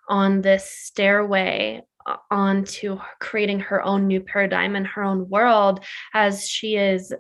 on 0.08 0.42
this 0.42 0.70
stairway 0.70 1.82
uh, 2.06 2.18
onto 2.32 3.00
creating 3.20 3.60
her 3.60 3.84
own 3.84 4.08
new 4.08 4.22
paradigm 4.22 4.76
and 4.76 4.88
her 4.88 5.04
own 5.04 5.30
world 5.30 5.84
as 6.14 6.48
she 6.48 6.76
is 6.76 7.14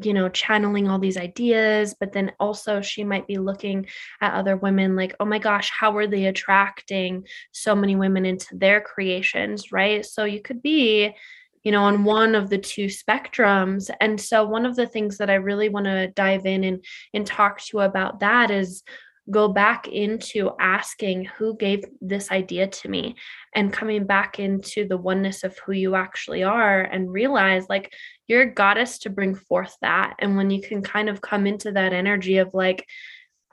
you 0.00 0.14
know 0.14 0.28
channeling 0.28 0.88
all 0.88 0.98
these 0.98 1.16
ideas 1.16 1.94
but 1.98 2.12
then 2.12 2.32
also 2.38 2.80
she 2.80 3.02
might 3.02 3.26
be 3.26 3.36
looking 3.36 3.86
at 4.20 4.32
other 4.32 4.56
women 4.56 4.94
like 4.94 5.14
oh 5.20 5.24
my 5.24 5.38
gosh 5.38 5.70
how 5.70 5.96
are 5.96 6.06
they 6.06 6.26
attracting 6.26 7.26
so 7.52 7.74
many 7.74 7.96
women 7.96 8.24
into 8.24 8.56
their 8.56 8.80
creations 8.80 9.72
right? 9.72 10.06
So 10.06 10.24
you 10.24 10.40
could 10.40 10.62
be 10.62 11.14
you 11.62 11.72
know, 11.72 11.82
on 11.82 12.04
one 12.04 12.34
of 12.34 12.50
the 12.50 12.58
two 12.58 12.86
spectrums. 12.86 13.90
And 14.00 14.20
so 14.20 14.46
one 14.46 14.66
of 14.66 14.76
the 14.76 14.86
things 14.86 15.18
that 15.18 15.30
I 15.30 15.34
really 15.34 15.68
want 15.68 15.86
to 15.86 16.08
dive 16.08 16.46
in 16.46 16.64
and, 16.64 16.84
and 17.14 17.26
talk 17.26 17.60
to 17.60 17.70
you 17.74 17.80
about 17.80 18.20
that 18.20 18.50
is 18.50 18.82
go 19.30 19.48
back 19.48 19.88
into 19.88 20.50
asking 20.58 21.26
who 21.26 21.56
gave 21.56 21.84
this 22.00 22.30
idea 22.30 22.66
to 22.66 22.88
me 22.88 23.14
and 23.54 23.72
coming 23.72 24.06
back 24.06 24.38
into 24.38 24.86
the 24.88 24.96
oneness 24.96 25.44
of 25.44 25.58
who 25.58 25.72
you 25.72 25.94
actually 25.94 26.42
are 26.42 26.80
and 26.80 27.12
realize 27.12 27.66
like 27.68 27.92
you're 28.26 28.42
a 28.42 28.54
goddess 28.54 28.98
to 28.98 29.10
bring 29.10 29.34
forth 29.34 29.76
that 29.82 30.14
and 30.18 30.36
when 30.36 30.50
you 30.50 30.62
can 30.62 30.82
kind 30.82 31.08
of 31.08 31.20
come 31.20 31.46
into 31.46 31.72
that 31.72 31.92
energy 31.92 32.38
of 32.38 32.54
like 32.54 32.86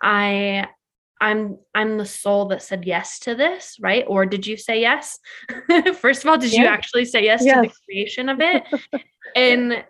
i 0.02 0.66
I'm 1.22 1.58
I'm 1.74 1.98
the 1.98 2.06
soul 2.06 2.48
that 2.48 2.62
said 2.62 2.86
yes 2.86 3.20
to 3.20 3.36
this, 3.36 3.78
right? 3.80 4.04
Or 4.08 4.26
did 4.26 4.46
you 4.46 4.58
say 4.58 4.82
yes? 4.82 5.20
First 6.00 6.24
of 6.24 6.30
all, 6.30 6.38
did 6.38 6.54
yeah. 6.54 6.62
you 6.62 6.68
actually 6.68 7.06
say 7.06 7.24
yes, 7.24 7.44
yes, 7.44 7.56
to 7.56 7.70
the 7.70 7.74
creation 7.86 8.30
of 8.30 8.40
it? 8.42 8.64
and 9.36 9.84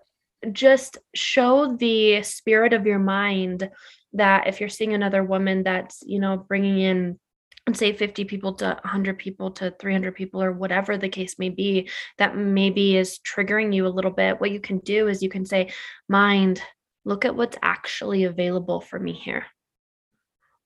just 0.51 0.97
show 1.15 1.75
the 1.75 2.21
spirit 2.21 2.73
of 2.73 2.85
your 2.85 2.99
mind 2.99 3.69
that 4.13 4.47
if 4.47 4.59
you're 4.59 4.69
seeing 4.69 4.93
another 4.93 5.23
woman 5.23 5.63
that's, 5.63 6.03
you 6.05 6.19
know, 6.19 6.37
bringing 6.37 6.79
in 6.79 7.19
and 7.67 7.75
say 7.75 7.93
50 7.93 8.25
people 8.25 8.53
to 8.55 8.65
100 8.65 9.17
people 9.17 9.51
to 9.51 9.71
300 9.79 10.13
people 10.13 10.41
or 10.41 10.51
whatever 10.51 10.97
the 10.97 11.09
case 11.09 11.39
may 11.39 11.49
be 11.49 11.89
that 12.17 12.37
maybe 12.37 12.95
is 12.95 13.19
triggering 13.19 13.73
you 13.73 13.87
a 13.87 13.89
little 13.89 14.11
bit 14.11 14.39
what 14.39 14.51
you 14.51 14.59
can 14.59 14.77
do 14.79 15.07
is 15.07 15.23
you 15.23 15.29
can 15.29 15.45
say 15.45 15.71
mind 16.07 16.61
look 17.05 17.25
at 17.25 17.35
what's 17.35 17.57
actually 17.63 18.25
available 18.25 18.81
for 18.81 18.99
me 18.99 19.13
here 19.13 19.45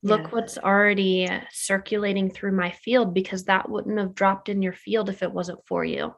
look 0.01 0.21
yeah. 0.21 0.27
what's 0.29 0.57
already 0.57 1.29
circulating 1.51 2.31
through 2.31 2.53
my 2.53 2.71
field 2.71 3.13
because 3.13 3.45
that 3.45 3.69
wouldn't 3.69 3.99
have 3.99 4.15
dropped 4.15 4.49
in 4.49 4.61
your 4.61 4.73
field 4.73 5.09
if 5.09 5.21
it 5.21 5.31
wasn't 5.31 5.65
for 5.67 5.83
you. 5.83 6.13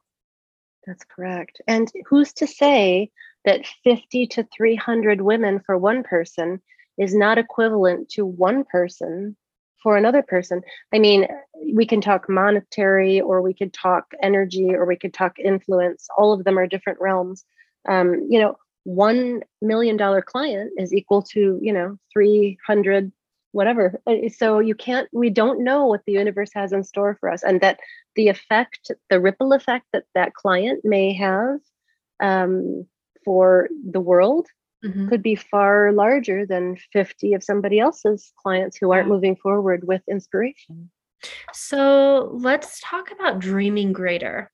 That's 0.85 1.03
correct. 1.03 1.61
And 1.67 1.91
who's 2.07 2.33
to 2.33 2.47
say 2.47 3.11
that 3.45 3.65
50 3.83 4.27
to 4.27 4.47
300 4.55 5.21
women 5.21 5.59
for 5.65 5.77
one 5.77 6.03
person 6.03 6.61
is 6.97 7.15
not 7.15 7.37
equivalent 7.37 8.09
to 8.09 8.25
one 8.25 8.63
person 8.63 9.35
for 9.81 9.97
another 9.97 10.21
person? 10.21 10.61
I 10.93 10.99
mean, 10.99 11.27
we 11.73 11.85
can 11.85 12.01
talk 12.01 12.29
monetary 12.29 13.21
or 13.21 13.41
we 13.41 13.53
could 13.53 13.73
talk 13.73 14.13
energy 14.21 14.73
or 14.73 14.85
we 14.85 14.95
could 14.95 15.13
talk 15.13 15.39
influence. 15.39 16.07
All 16.17 16.33
of 16.33 16.43
them 16.43 16.57
are 16.57 16.67
different 16.67 16.99
realms. 16.99 17.45
Um, 17.87 18.27
you 18.29 18.39
know, 18.39 18.57
one 18.83 19.41
million 19.61 19.97
dollar 19.97 20.21
client 20.21 20.71
is 20.77 20.93
equal 20.93 21.21
to, 21.21 21.59
you 21.61 21.73
know, 21.73 21.97
300 22.13 23.11
whatever. 23.51 23.99
Uh, 24.07 24.29
so 24.35 24.59
you 24.59 24.75
can't 24.75 25.07
we 25.11 25.29
don't 25.29 25.63
know 25.63 25.85
what 25.85 26.01
the 26.05 26.13
universe 26.13 26.51
has 26.53 26.71
in 26.71 26.83
store 26.83 27.17
for 27.19 27.29
us 27.29 27.43
and 27.43 27.61
that 27.61 27.79
the 28.15 28.27
effect 28.27 28.91
the 29.09 29.19
ripple 29.19 29.53
effect 29.53 29.85
that 29.93 30.03
that 30.15 30.33
client 30.33 30.81
may 30.83 31.13
have 31.13 31.59
um, 32.21 32.85
for 33.25 33.69
the 33.89 33.99
world 33.99 34.47
mm-hmm. 34.83 35.09
could 35.09 35.23
be 35.23 35.35
far 35.35 35.91
larger 35.91 36.45
than 36.45 36.77
50 36.93 37.33
of 37.33 37.43
somebody 37.43 37.79
else's 37.79 38.31
clients 38.41 38.77
who 38.77 38.91
aren't 38.91 39.07
moving 39.07 39.35
forward 39.35 39.87
with 39.87 40.01
inspiration. 40.09 40.89
So 41.53 42.31
let's 42.33 42.81
talk 42.83 43.11
about 43.11 43.39
dreaming 43.39 43.93
greater 43.93 44.51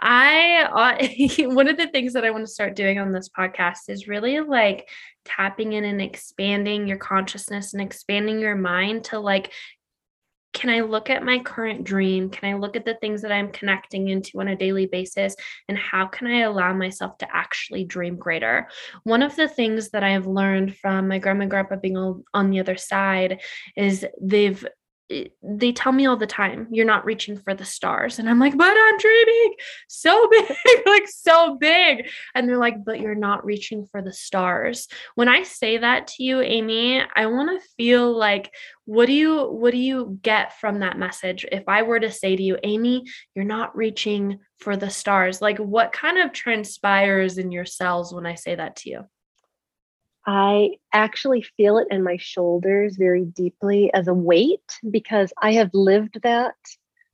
I 0.00 1.38
uh, 1.38 1.48
one 1.54 1.68
of 1.68 1.76
the 1.76 1.88
things 1.88 2.12
that 2.14 2.24
I 2.24 2.30
want 2.30 2.46
to 2.46 2.52
start 2.52 2.76
doing 2.76 2.98
on 2.98 3.12
this 3.12 3.28
podcast 3.28 3.88
is 3.88 4.08
really 4.08 4.40
like 4.40 4.88
tapping 5.24 5.72
in 5.72 5.84
and 5.84 6.00
expanding 6.00 6.86
your 6.86 6.98
consciousness 6.98 7.72
and 7.72 7.82
expanding 7.82 8.40
your 8.40 8.56
mind 8.56 9.04
to 9.04 9.18
like 9.18 9.52
can 10.52 10.70
I 10.70 10.80
look 10.80 11.10
at 11.10 11.24
my 11.24 11.38
current 11.38 11.84
dream? 11.84 12.28
Can 12.28 12.50
I 12.50 12.58
look 12.58 12.74
at 12.74 12.84
the 12.84 12.96
things 12.96 13.22
that 13.22 13.30
I'm 13.30 13.52
connecting 13.52 14.08
into 14.08 14.40
on 14.40 14.48
a 14.48 14.56
daily 14.56 14.86
basis? 14.86 15.36
And 15.68 15.78
how 15.78 16.06
can 16.06 16.26
I 16.26 16.40
allow 16.40 16.72
myself 16.72 17.18
to 17.18 17.28
actually 17.34 17.84
dream 17.84 18.16
greater? 18.16 18.68
One 19.04 19.22
of 19.22 19.36
the 19.36 19.48
things 19.48 19.90
that 19.90 20.02
I 20.02 20.10
have 20.10 20.26
learned 20.26 20.76
from 20.76 21.08
my 21.08 21.18
grandma 21.18 21.42
and 21.42 21.50
grandpa 21.50 21.76
being 21.76 21.96
on 21.96 22.50
the 22.50 22.60
other 22.60 22.76
side 22.76 23.40
is 23.76 24.04
they've 24.20 24.66
they 25.42 25.72
tell 25.72 25.92
me 25.92 26.06
all 26.06 26.16
the 26.16 26.26
time 26.26 26.68
you're 26.70 26.86
not 26.86 27.04
reaching 27.04 27.36
for 27.36 27.54
the 27.54 27.64
stars. 27.64 28.18
And 28.18 28.28
i'm 28.28 28.38
like 28.38 28.56
but 28.56 28.76
i'm 28.76 28.98
dreaming. 28.98 29.54
So 29.88 30.28
big 30.30 30.46
like 30.86 31.08
so 31.08 31.56
big. 31.56 32.06
And 32.34 32.48
they're 32.48 32.58
like 32.58 32.84
but 32.84 33.00
you're 33.00 33.14
not 33.14 33.44
reaching 33.44 33.86
for 33.86 34.02
the 34.02 34.12
stars. 34.12 34.88
When 35.14 35.28
i 35.28 35.42
say 35.42 35.78
that 35.78 36.08
to 36.08 36.22
you 36.22 36.40
amy 36.40 37.02
i 37.14 37.26
want 37.26 37.60
to 37.60 37.68
feel 37.76 38.16
like 38.16 38.52
what 38.84 39.06
do 39.06 39.12
you 39.12 39.44
what 39.44 39.72
do 39.72 39.78
you 39.78 40.18
get 40.22 40.58
from 40.58 40.80
that 40.80 40.98
message? 40.98 41.46
If 41.50 41.64
i 41.68 41.82
were 41.82 42.00
to 42.00 42.10
say 42.10 42.36
to 42.36 42.42
you 42.42 42.58
amy 42.62 43.04
you're 43.34 43.44
not 43.44 43.76
reaching 43.76 44.38
for 44.58 44.76
the 44.76 44.90
stars 44.90 45.40
like 45.40 45.58
what 45.58 45.92
kind 45.92 46.18
of 46.18 46.32
transpires 46.32 47.38
in 47.38 47.50
your 47.50 47.64
cells 47.64 48.12
when 48.12 48.26
i 48.26 48.34
say 48.34 48.54
that 48.54 48.76
to 48.76 48.90
you 48.90 49.04
I 50.32 50.76
actually 50.92 51.42
feel 51.42 51.78
it 51.78 51.88
in 51.90 52.04
my 52.04 52.16
shoulders 52.18 52.96
very 52.96 53.24
deeply 53.24 53.92
as 53.92 54.06
a 54.06 54.14
weight 54.14 54.78
because 54.88 55.32
I 55.42 55.54
have 55.54 55.70
lived 55.74 56.20
that. 56.22 56.54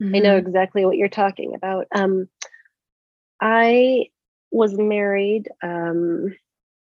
Mm-hmm. 0.03 0.17
I 0.17 0.19
know 0.19 0.37
mm-hmm. 0.37 0.47
exactly 0.47 0.85
what 0.85 0.99
you're 0.99 1.09
talking 1.09 1.55
about. 1.55 1.87
Um, 1.95 2.29
I 3.41 4.09
was 4.51 4.77
married 4.77 5.49
um, 5.63 6.37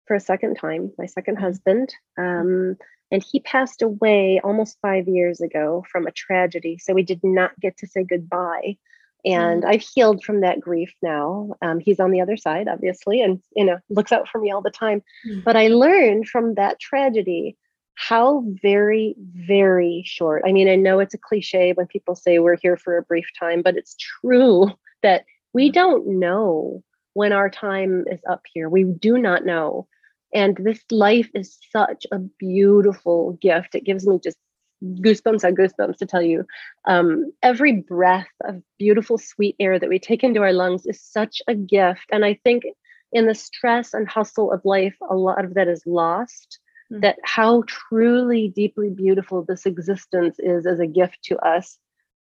for 0.05 0.15
a 0.15 0.19
second 0.19 0.57
time, 0.57 0.91
my 0.97 1.07
second 1.07 1.37
mm-hmm. 1.37 1.45
husband. 1.45 1.95
Um, 2.17 2.77
And 3.11 3.23
he 3.29 3.39
passed 3.41 3.81
away 3.81 4.39
almost 4.41 4.77
five 4.81 5.07
years 5.07 5.41
ago 5.41 5.83
from 5.91 6.07
a 6.07 6.11
tragedy. 6.11 6.77
So 6.77 6.93
we 6.93 7.03
did 7.03 7.21
not 7.23 7.51
get 7.59 7.77
to 7.79 7.87
say 7.87 8.03
goodbye. 8.05 8.77
And 9.23 9.63
mm-hmm. 9.63 9.71
I've 9.71 9.81
healed 9.81 10.23
from 10.23 10.41
that 10.41 10.59
grief 10.59 10.93
now. 11.01 11.51
Um, 11.61 11.79
he's 11.79 11.99
on 11.99 12.11
the 12.11 12.21
other 12.21 12.37
side, 12.37 12.67
obviously, 12.67 13.21
and 13.21 13.41
you 13.55 13.65
know 13.65 13.77
looks 13.89 14.11
out 14.11 14.27
for 14.27 14.39
me 14.39 14.51
all 14.51 14.61
the 14.61 14.71
time. 14.71 15.03
Mm-hmm. 15.27 15.41
But 15.41 15.55
I 15.55 15.67
learned 15.67 16.27
from 16.27 16.55
that 16.55 16.79
tragedy 16.79 17.57
how 17.95 18.43
very, 18.63 19.15
very 19.35 20.03
short. 20.05 20.43
I 20.45 20.51
mean, 20.51 20.67
I 20.67 20.75
know 20.75 20.99
it's 20.99 21.13
a 21.13 21.19
cliche 21.19 21.73
when 21.73 21.87
people 21.87 22.15
say 22.15 22.39
we're 22.39 22.57
here 22.57 22.77
for 22.77 22.97
a 22.97 23.03
brief 23.03 23.27
time, 23.37 23.61
but 23.61 23.77
it's 23.77 23.95
true 23.95 24.71
that 25.03 25.25
we 25.53 25.67
mm-hmm. 25.67 25.73
don't 25.73 26.19
know 26.19 26.83
when 27.13 27.33
our 27.33 27.49
time 27.49 28.05
is 28.09 28.19
up 28.29 28.41
here. 28.53 28.69
We 28.69 28.85
do 28.85 29.17
not 29.17 29.45
know. 29.45 29.87
And 30.33 30.57
this 30.57 30.81
life 30.89 31.29
is 31.35 31.59
such 31.71 32.05
a 32.11 32.19
beautiful 32.19 33.37
gift. 33.41 33.75
It 33.75 33.83
gives 33.83 34.07
me 34.07 34.17
just 34.23 34.37
goosebumps 34.83 35.43
on 35.43 35.55
goosebumps 35.55 35.97
to 35.97 36.05
tell 36.05 36.21
you. 36.21 36.45
Um, 36.85 37.31
every 37.43 37.73
breath 37.73 38.31
of 38.43 38.61
beautiful, 38.79 39.17
sweet 39.17 39.55
air 39.59 39.79
that 39.79 39.89
we 39.89 39.99
take 39.99 40.23
into 40.23 40.41
our 40.41 40.53
lungs 40.53 40.85
is 40.85 41.01
such 41.01 41.41
a 41.47 41.55
gift. 41.55 42.05
And 42.11 42.25
I 42.25 42.39
think 42.43 42.63
in 43.11 43.27
the 43.27 43.35
stress 43.35 43.93
and 43.93 44.07
hustle 44.09 44.51
of 44.51 44.61
life, 44.63 44.95
a 45.09 45.15
lot 45.15 45.45
of 45.45 45.53
that 45.53 45.67
is 45.67 45.83
lost. 45.85 46.59
Mm-hmm. 46.91 47.01
That 47.01 47.17
how 47.23 47.63
truly, 47.67 48.49
deeply 48.49 48.89
beautiful 48.89 49.43
this 49.43 49.65
existence 49.65 50.37
is 50.39 50.65
as 50.65 50.79
a 50.79 50.87
gift 50.87 51.19
to 51.25 51.37
us. 51.37 51.77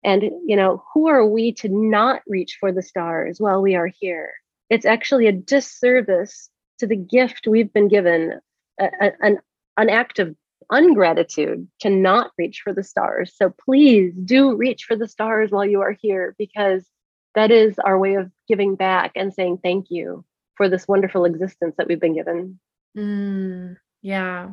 And, 0.04 0.22
you 0.46 0.56
know, 0.56 0.84
who 0.92 1.08
are 1.08 1.26
we 1.26 1.52
to 1.54 1.68
not 1.68 2.22
reach 2.26 2.56
for 2.60 2.70
the 2.70 2.82
stars 2.82 3.40
while 3.40 3.62
we 3.62 3.74
are 3.74 3.90
here? 3.98 4.30
It's 4.70 4.86
actually 4.86 5.26
a 5.26 5.32
disservice 5.32 6.50
to 6.78 6.86
the 6.86 6.96
gift 6.96 7.46
we've 7.46 7.72
been 7.72 7.88
given, 7.88 8.40
a, 8.78 8.84
a, 9.00 9.12
an, 9.20 9.38
an 9.76 9.90
act 9.90 10.18
of 10.18 10.36
ungratitude 10.70 11.66
to 11.80 11.90
not 11.90 12.30
reach 12.38 12.60
for 12.62 12.72
the 12.72 12.82
stars. 12.82 13.32
So 13.36 13.54
please 13.64 14.14
do 14.24 14.54
reach 14.54 14.84
for 14.84 14.96
the 14.96 15.08
stars 15.08 15.50
while 15.50 15.64
you 15.64 15.80
are 15.80 15.96
here 16.00 16.34
because 16.38 16.86
that 17.34 17.50
is 17.50 17.78
our 17.78 17.98
way 17.98 18.14
of 18.14 18.30
giving 18.48 18.74
back 18.74 19.12
and 19.14 19.32
saying 19.32 19.58
thank 19.62 19.86
you 19.90 20.24
for 20.56 20.68
this 20.68 20.88
wonderful 20.88 21.24
existence 21.24 21.74
that 21.78 21.86
we've 21.86 22.00
been 22.00 22.14
given. 22.14 22.58
Mm, 22.96 23.76
yeah. 24.02 24.50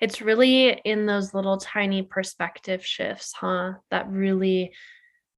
It's 0.00 0.22
really 0.22 0.68
in 0.84 1.06
those 1.06 1.34
little 1.34 1.58
tiny 1.58 2.02
perspective 2.02 2.84
shifts, 2.84 3.32
huh? 3.34 3.74
That 3.90 4.08
really 4.08 4.72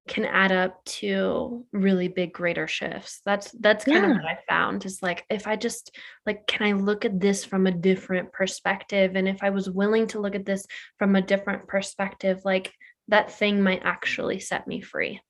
can 0.09 0.25
add 0.25 0.51
up 0.51 0.85
to 0.85 1.65
really 1.73 2.09
big 2.09 2.33
greater 2.33 2.67
shifts. 2.67 3.21
That's 3.25 3.51
that's 3.53 3.85
kind 3.85 4.05
yeah. 4.05 4.11
of 4.11 4.17
what 4.17 4.25
i 4.25 4.39
found 4.49 4.85
is 4.87 5.03
like 5.03 5.25
if 5.31 5.47
i 5.47 5.57
just 5.57 5.97
like 6.27 6.47
can 6.47 6.67
i 6.67 6.73
look 6.73 7.05
at 7.05 7.21
this 7.21 7.45
from 7.45 7.67
a 7.67 7.73
different 7.73 8.33
perspective? 8.33 9.15
And 9.15 9.29
if 9.29 9.43
i 9.43 9.51
was 9.51 9.71
willing 9.71 10.07
to 10.09 10.21
look 10.21 10.35
at 10.35 10.47
this 10.47 10.67
from 10.99 11.17
a 11.17 11.23
different 11.23 11.69
perspective 11.69 12.41
like 12.45 12.73
that 13.09 13.33
thing 13.33 13.63
might 13.63 13.83
actually 13.85 14.39
set 14.39 14.67
me 14.67 14.81
free. 14.81 15.21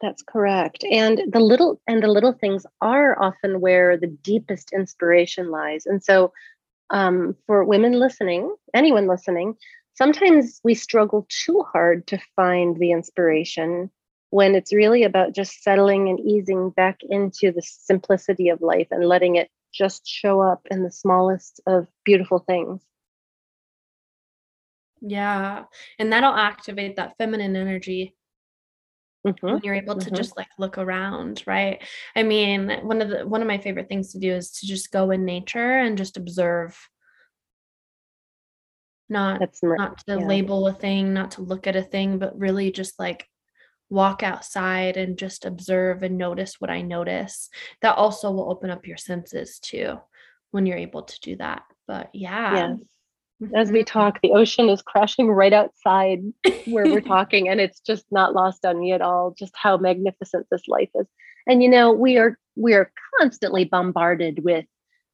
That's 0.00 0.22
correct. 0.22 0.84
And 0.84 1.22
the 1.32 1.40
little 1.40 1.80
and 1.86 2.02
the 2.02 2.08
little 2.08 2.32
things 2.32 2.66
are 2.80 3.20
often 3.22 3.60
where 3.60 3.96
the 3.96 4.08
deepest 4.08 4.72
inspiration 4.72 5.50
lies. 5.50 5.86
And 5.86 6.02
so 6.02 6.32
um, 6.90 7.36
for 7.46 7.64
women 7.64 7.92
listening 7.92 8.54
anyone 8.74 9.06
listening 9.06 9.54
sometimes 9.94 10.60
we 10.64 10.74
struggle 10.74 11.26
too 11.28 11.64
hard 11.72 12.06
to 12.08 12.18
find 12.36 12.76
the 12.76 12.92
inspiration 12.92 13.90
when 14.30 14.54
it's 14.54 14.72
really 14.72 15.02
about 15.02 15.34
just 15.34 15.62
settling 15.62 16.08
and 16.08 16.18
easing 16.20 16.70
back 16.70 17.00
into 17.08 17.52
the 17.52 17.62
simplicity 17.62 18.48
of 18.48 18.62
life 18.62 18.88
and 18.90 19.04
letting 19.04 19.36
it 19.36 19.50
just 19.74 20.06
show 20.06 20.40
up 20.40 20.66
in 20.70 20.82
the 20.82 20.90
smallest 20.90 21.60
of 21.66 21.86
beautiful 22.04 22.38
things. 22.38 22.82
Yeah. 25.02 25.64
And 25.98 26.12
that'll 26.12 26.34
activate 26.34 26.96
that 26.96 27.16
feminine 27.18 27.56
energy 27.56 28.14
Mm-hmm. 29.24 29.46
when 29.46 29.60
you're 29.62 29.76
able 29.76 29.94
to 29.94 30.06
mm-hmm. 30.06 30.16
just 30.16 30.36
like 30.36 30.48
look 30.58 30.78
around 30.78 31.44
right 31.46 31.80
i 32.16 32.24
mean 32.24 32.72
one 32.82 33.00
of 33.00 33.08
the 33.08 33.24
one 33.24 33.40
of 33.40 33.46
my 33.46 33.56
favorite 33.56 33.88
things 33.88 34.10
to 34.10 34.18
do 34.18 34.32
is 34.34 34.50
to 34.50 34.66
just 34.66 34.90
go 34.90 35.12
in 35.12 35.24
nature 35.24 35.78
and 35.78 35.96
just 35.96 36.16
observe 36.16 36.76
not 39.12 39.40
That's 39.40 39.60
not 39.62 39.98
to 40.06 40.18
yeah. 40.18 40.26
label 40.26 40.66
a 40.66 40.72
thing, 40.72 41.12
not 41.12 41.32
to 41.32 41.42
look 41.42 41.66
at 41.66 41.76
a 41.76 41.82
thing, 41.82 42.18
but 42.18 42.36
really 42.38 42.72
just 42.72 42.98
like 42.98 43.28
walk 43.90 44.22
outside 44.22 44.96
and 44.96 45.18
just 45.18 45.44
observe 45.44 46.02
and 46.02 46.16
notice 46.16 46.56
what 46.58 46.70
I 46.70 46.80
notice. 46.80 47.50
That 47.82 47.96
also 47.96 48.30
will 48.30 48.50
open 48.50 48.70
up 48.70 48.86
your 48.86 48.96
senses 48.96 49.58
too 49.58 49.98
when 50.50 50.66
you're 50.66 50.78
able 50.78 51.02
to 51.02 51.20
do 51.20 51.36
that. 51.36 51.62
But 51.86 52.10
yeah. 52.12 52.68
Yes. 53.40 53.50
As 53.54 53.72
we 53.72 53.80
mm-hmm. 53.80 53.86
talk, 53.86 54.20
the 54.22 54.32
ocean 54.32 54.68
is 54.68 54.82
crashing 54.82 55.28
right 55.28 55.52
outside 55.52 56.22
where 56.66 56.86
we're 56.86 57.00
talking, 57.16 57.48
and 57.48 57.60
it's 57.60 57.80
just 57.80 58.04
not 58.12 58.34
lost 58.34 58.64
on 58.64 58.78
me 58.78 58.92
at 58.92 59.02
all 59.02 59.34
just 59.36 59.52
how 59.56 59.76
magnificent 59.76 60.46
this 60.50 60.68
life 60.68 60.90
is. 60.94 61.06
And 61.48 61.60
you 61.60 61.68
know, 61.68 61.92
we 61.92 62.18
are 62.18 62.38
we 62.54 62.74
are 62.74 62.92
constantly 63.18 63.64
bombarded 63.64 64.44
with 64.44 64.64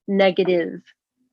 negative 0.06 0.82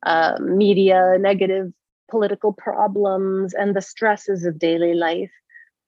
uh, 0.05 0.37
media, 0.39 1.17
negative 1.19 1.73
political 2.09 2.53
problems 2.53 3.53
and 3.53 3.75
the 3.75 3.81
stresses 3.81 4.45
of 4.45 4.59
daily 4.59 4.93
life. 4.93 5.31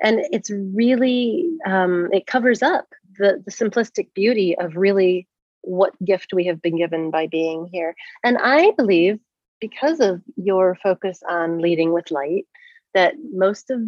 And 0.01 0.19
it's 0.32 0.49
really 0.51 1.49
um, 1.65 2.10
it 2.12 2.27
covers 2.27 2.62
up 2.62 2.88
the, 3.17 3.41
the 3.45 3.51
simplistic 3.51 4.13
beauty 4.13 4.56
of 4.58 4.75
really 4.75 5.27
what 5.62 5.93
gift 6.03 6.34
we 6.34 6.45
have 6.45 6.62
been 6.62 6.77
given 6.77 7.12
by 7.12 7.27
being 7.27 7.67
here. 7.71 7.95
And 8.23 8.38
i 8.38 8.71
believe 8.77 9.19
because 9.60 9.99
of 9.99 10.21
your 10.36 10.77
focus 10.82 11.21
on 11.27 11.60
leading 11.60 11.91
with 11.93 12.12
light 12.12 12.45
that 12.93 13.15
most 13.34 13.69
of 13.69 13.82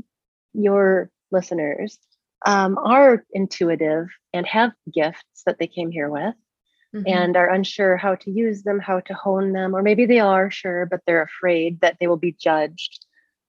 your 0.53 1.09
listeners 1.31 1.97
um, 2.45 2.77
are 2.77 3.25
intuitive 3.33 4.07
and 4.33 4.47
have 4.47 4.71
gifts 4.93 5.43
that 5.45 5.59
they 5.59 5.67
came 5.67 5.91
here 5.91 6.09
with 6.09 6.33
mm-hmm. 6.95 7.07
and 7.07 7.37
are 7.37 7.49
unsure 7.49 7.97
how 7.97 8.15
to 8.15 8.31
use 8.31 8.63
them, 8.63 8.79
how 8.79 8.99
to 9.01 9.13
hone 9.13 9.53
them, 9.53 9.75
or 9.75 9.81
maybe 9.81 10.05
they 10.05 10.19
are 10.19 10.49
sure, 10.49 10.85
but 10.85 11.01
they're 11.05 11.21
afraid 11.21 11.81
that 11.81 11.97
they 11.99 12.07
will 12.07 12.17
be 12.17 12.35
judged. 12.39 13.05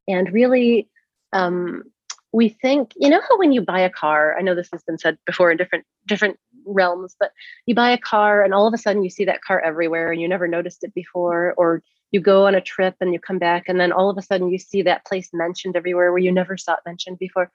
And 0.09 0.33
really, 0.33 0.89
um, 1.33 1.85
we 2.33 2.49
think, 2.49 2.93
you 2.97 3.09
know 3.09 3.21
how 3.29 3.39
when 3.39 3.53
you 3.53 3.61
buy 3.61 3.81
a 3.81 3.91
car, 3.91 4.37
I 4.39 4.43
know 4.43 4.55
this 4.55 4.69
has 4.73 4.83
been 4.85 4.99
said 4.99 5.19
before 5.27 5.51
in 5.51 5.57
different 5.57 5.85
different 6.07 6.39
realms, 6.65 7.17
but 7.19 7.33
you 7.67 7.75
buy 7.75 7.91
a 7.91 7.99
car 7.99 8.43
and 8.43 8.55
all 8.55 8.67
of 8.67 8.75
a 8.75 8.79
sudden 8.79 9.03
you 9.03 9.11
see 9.11 9.25
that 9.25 9.43
car 9.43 9.61
everywhere 9.61 10.13
and 10.13 10.21
you 10.21 10.29
never 10.29 10.47
noticed 10.47 10.85
it 10.85 10.95
before, 10.95 11.55
or 11.57 11.83
you 12.13 12.21
go 12.21 12.47
on 12.47 12.55
a 12.55 12.61
trip 12.61 12.97
and 13.01 13.13
you 13.13 13.21
come 13.21 13.39
back 13.39 13.65
and 13.69 13.81
then 13.81 13.93
all 13.93 14.11
of 14.11 14.19
a 14.19 14.23
sudden 14.23 14.51
you 14.51 14.59
see 14.59 14.83
that 14.83 15.05
place 15.07 15.31
mentioned 15.33 15.77
everywhere 15.77 16.11
where 16.13 16.19
you 16.19 16.33
never 16.33 16.57
saw 16.57 16.75
it 16.75 16.81
mentioned 16.87 17.19
before. 17.19 17.51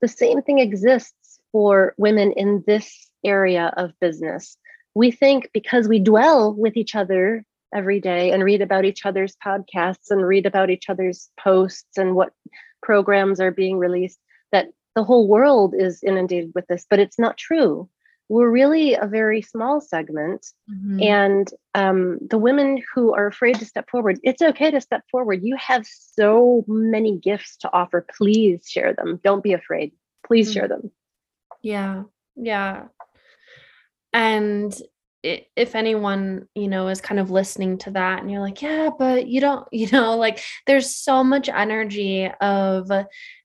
The 0.00 0.08
same 0.08 0.42
thing 0.42 0.58
exists 0.58 1.40
for 1.52 1.94
women 1.98 2.32
in 2.32 2.64
this 2.66 3.10
area 3.24 3.72
of 3.76 3.98
business 4.00 4.56
we 4.94 5.10
think 5.10 5.50
because 5.52 5.88
we 5.88 5.98
dwell 5.98 6.54
with 6.54 6.76
each 6.76 6.94
other 6.94 7.44
every 7.74 8.00
day 8.00 8.30
and 8.30 8.44
read 8.44 8.62
about 8.62 8.84
each 8.84 9.04
other's 9.04 9.36
podcasts 9.44 10.10
and 10.10 10.26
read 10.26 10.46
about 10.46 10.70
each 10.70 10.88
other's 10.88 11.30
posts 11.38 11.96
and 11.96 12.14
what 12.14 12.32
programs 12.82 13.40
are 13.40 13.50
being 13.50 13.78
released 13.78 14.18
that 14.52 14.68
the 14.94 15.04
whole 15.04 15.28
world 15.28 15.74
is 15.76 16.02
inundated 16.02 16.52
with 16.54 16.66
this 16.66 16.86
but 16.88 16.98
it's 16.98 17.18
not 17.18 17.36
true. 17.36 17.88
We're 18.30 18.50
really 18.50 18.92
a 18.92 19.06
very 19.06 19.40
small 19.40 19.80
segment 19.80 20.46
mm-hmm. 20.70 21.02
and 21.02 21.50
um, 21.74 22.18
the 22.28 22.36
women 22.36 22.82
who 22.94 23.14
are 23.14 23.26
afraid 23.26 23.56
to 23.56 23.64
step 23.64 23.88
forward 23.90 24.18
it's 24.22 24.42
okay 24.42 24.70
to 24.70 24.80
step 24.80 25.02
forward. 25.10 25.40
You 25.42 25.56
have 25.56 25.86
so 25.86 26.64
many 26.66 27.18
gifts 27.18 27.56
to 27.58 27.72
offer. 27.72 28.06
Please 28.16 28.66
share 28.66 28.94
them. 28.94 29.20
Don't 29.22 29.42
be 29.42 29.52
afraid. 29.52 29.92
Please 30.26 30.48
mm-hmm. 30.48 30.60
share 30.60 30.68
them. 30.68 30.90
Yeah. 31.62 32.04
Yeah 32.36 32.84
and 34.12 34.80
if 35.24 35.74
anyone 35.74 36.46
you 36.54 36.68
know 36.68 36.86
is 36.86 37.00
kind 37.00 37.18
of 37.18 37.30
listening 37.30 37.76
to 37.76 37.90
that 37.90 38.20
and 38.20 38.30
you're 38.30 38.40
like 38.40 38.62
yeah 38.62 38.88
but 38.98 39.26
you 39.26 39.40
don't 39.40 39.66
you 39.72 39.88
know 39.90 40.16
like 40.16 40.42
there's 40.66 40.94
so 40.94 41.24
much 41.24 41.48
energy 41.48 42.30
of 42.40 42.88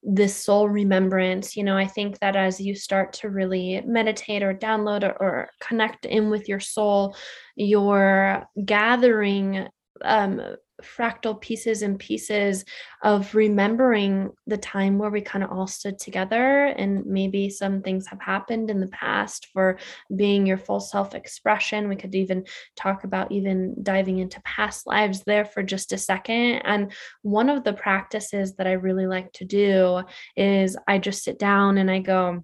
this 0.04 0.36
soul 0.36 0.70
remembrance 0.70 1.58
you 1.58 1.64
know 1.64 1.76
i 1.76 1.88
think 1.88 2.20
that 2.20 2.36
as 2.36 2.60
you 2.60 2.76
start 2.76 3.14
to 3.14 3.30
really 3.30 3.82
meditate 3.86 4.44
or 4.44 4.54
download 4.54 5.04
or, 5.04 5.14
or 5.22 5.50
connect 5.60 6.06
in 6.06 6.30
with 6.30 6.48
your 6.48 6.60
soul 6.60 7.16
you're 7.56 8.48
gathering 8.66 9.68
um 10.04 10.42
fractal 10.84 11.40
pieces 11.40 11.82
and 11.82 12.00
pieces 12.00 12.66
of 13.02 13.34
remembering 13.34 14.32
the 14.48 14.58
time 14.58 14.98
where 14.98 15.10
we 15.10 15.22
kind 15.22 15.44
of 15.44 15.52
all 15.52 15.68
stood 15.68 15.98
together 16.00 16.66
and 16.66 17.06
maybe 17.06 17.50
some 17.50 17.82
things 17.82 18.08
have 18.08 18.22
happened 18.22 18.70
in 18.70 18.80
the 18.80 18.88
past 18.88 19.48
for 19.54 19.78
being 20.16 20.46
your 20.46 20.58
full 20.58 20.80
self 20.80 21.16
expression 21.16 21.90
we 21.90 21.96
could 21.96 22.16
even 22.16 22.46
talk 22.76 23.04
about 23.04 23.32
even 23.32 23.76
diving 23.84 24.20
into 24.20 24.42
past 24.42 24.86
lives 24.88 25.24
there 25.26 25.46
for 25.46 25.64
just 25.64 25.92
a 25.92 25.98
second. 25.98 26.62
And 26.64 26.92
one 27.22 27.50
of 27.50 27.64
the 27.64 27.74
practices 27.74 28.56
that 28.56 28.68
i 28.68 28.74
really 28.74 29.08
like 29.08 29.32
to 29.34 29.46
do 29.46 30.02
is 30.36 30.78
i 30.88 30.98
just 30.98 31.24
sit 31.24 31.40
down 31.40 31.78
and 31.78 31.90
i 31.90 32.00
go 32.00 32.44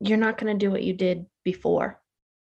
you're 0.00 0.18
not 0.18 0.38
going 0.38 0.52
to 0.52 0.66
do 0.66 0.70
what 0.70 0.82
you 0.82 0.92
did 0.92 1.26
before 1.44 2.00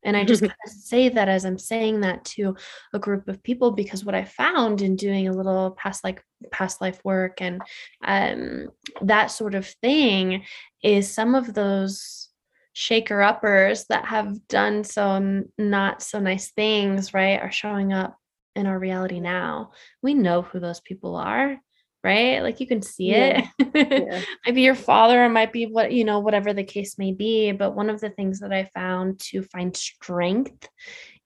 And 0.04 0.18
I 0.18 0.24
just 0.24 0.42
kind 0.42 0.54
of 0.66 0.72
say 0.72 1.10
that 1.10 1.30
as 1.30 1.46
I'm 1.46 1.58
saying 1.58 2.02
that 2.02 2.24
to 2.26 2.56
a 2.94 3.00
group 3.00 3.28
of 3.28 3.44
people 3.44 3.72
because 3.72 4.06
what 4.06 4.16
I 4.16 4.26
found 4.26 4.82
in 4.82 4.96
doing 4.96 5.28
a 5.28 5.34
little 5.34 5.72
past 5.72 6.04
like 6.04 6.24
past 6.52 6.82
life 6.82 7.00
work 7.04 7.42
and 7.42 7.62
um, 8.04 8.70
that 9.02 9.28
sort 9.28 9.56
of 9.56 9.68
thing 9.82 10.44
is 10.84 11.10
some 11.10 11.36
of 11.36 11.54
those 11.54 12.30
shaker 12.74 13.22
uppers 13.22 13.86
that 13.86 14.06
have 14.06 14.48
done 14.48 14.84
so 14.84 15.44
not 15.58 16.02
so 16.02 16.20
nice 16.20 16.52
things, 16.52 17.13
right, 17.13 17.39
are 17.39 17.52
showing 17.52 17.94
up 17.94 18.18
in 18.56 18.66
our 18.66 18.78
reality 18.78 19.20
now. 19.20 19.72
We 20.02 20.13
know 20.13 20.42
who 20.42 20.60
those 20.60 20.82
people 20.82 21.16
are 21.16 21.58
right? 22.04 22.42
Like 22.42 22.60
you 22.60 22.68
can 22.68 22.82
see 22.82 23.12
yeah. 23.12 23.48
it. 23.60 24.08
yeah. 24.10 24.22
might 24.46 24.56
be 24.56 24.62
your 24.62 24.76
father, 24.76 25.24
it 25.24 25.30
might 25.30 25.54
be 25.54 25.66
what, 25.66 25.92
you 25.92 26.04
know, 26.04 26.20
whatever 26.20 26.54
the 26.54 26.63
case 26.63 26.98
may 26.98 27.13
be. 27.13 27.52
But 27.52 27.76
one 27.76 27.89
of 27.89 28.02
the 28.02 28.10
things 28.10 28.39
that 28.42 28.52
I 28.52 28.70
found 28.74 29.20
to 29.32 29.44
find 29.44 29.76
strength 29.76 30.68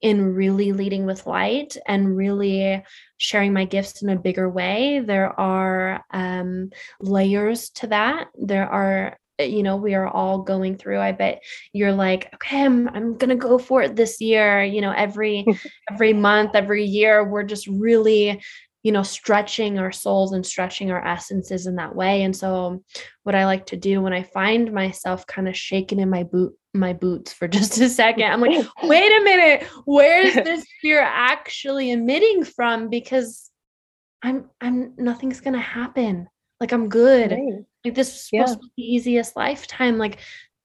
in 0.01 0.33
really 0.35 0.73
leading 0.73 1.05
with 1.05 1.25
light 1.25 1.75
and 1.87 2.15
really 2.15 2.83
sharing 3.17 3.53
my 3.53 3.65
gifts 3.65 4.03
in 4.03 4.09
a 4.09 4.15
bigger 4.15 4.47
way, 4.47 4.99
there 4.99 5.37
are 5.39 6.03
um, 6.11 6.69
layers 7.01 7.71
to 7.71 7.87
that. 7.87 8.27
There 8.35 8.69
are 8.69 9.17
you 9.39 9.61
know 9.61 9.75
we 9.75 9.93
are 9.93 10.07
all 10.07 10.39
going 10.41 10.75
through 10.75 10.99
i 10.99 11.11
bet 11.11 11.43
you're 11.71 11.93
like 11.93 12.27
okay 12.33 12.63
i'm, 12.63 12.87
I'm 12.89 13.17
gonna 13.17 13.35
go 13.35 13.59
for 13.59 13.83
it 13.83 13.95
this 13.95 14.19
year 14.19 14.63
you 14.63 14.81
know 14.81 14.91
every 14.91 15.45
every 15.91 16.13
month 16.13 16.55
every 16.55 16.83
year 16.83 17.23
we're 17.23 17.43
just 17.43 17.67
really 17.67 18.41
you 18.87 18.93
know 18.93 19.03
stretching 19.03 19.77
our 19.77 19.91
souls 19.91 20.31
and 20.31 20.45
stretching 20.45 20.91
our 20.91 21.05
essences 21.05 21.67
in 21.67 21.75
that 21.75 21.93
way. 21.93 22.23
And 22.23 22.33
so 22.33 22.55
um, 22.55 22.85
what 23.23 23.35
i 23.35 23.45
like 23.45 23.65
to 23.65 23.75
do 23.75 23.99
when 23.99 24.13
i 24.13 24.23
find 24.23 24.71
myself 24.71 25.27
kind 25.27 25.49
of 25.49 25.57
shaking 25.57 25.99
in 25.99 26.09
my 26.09 26.23
boot 26.23 26.53
my 26.73 26.93
boots 26.93 27.33
for 27.33 27.45
just 27.57 27.77
a 27.79 27.89
second 27.89 28.31
i'm 28.31 28.39
like 28.39 28.65
wait 28.83 29.11
a 29.11 29.23
minute 29.23 29.67
where's 29.83 30.33
this 30.33 30.65
fear 30.81 31.01
actually 31.01 31.91
emitting 31.91 32.45
from? 32.45 32.89
Because 32.89 33.51
i'm 34.23 34.49
i'm 34.61 34.93
nothing's 34.97 35.41
gonna 35.41 35.59
happen. 35.59 36.27
Like 36.61 36.71
i'm 36.71 36.87
good. 36.89 37.31
Right. 37.31 37.65
like 37.83 37.95
this 37.95 38.07
is 38.07 38.29
supposed 38.29 38.31
yeah. 38.31 38.55
to 38.55 38.59
be 38.59 38.71
the 38.77 38.95
easiest 38.95 39.35
lifetime. 39.35 39.97
Like 39.97 40.19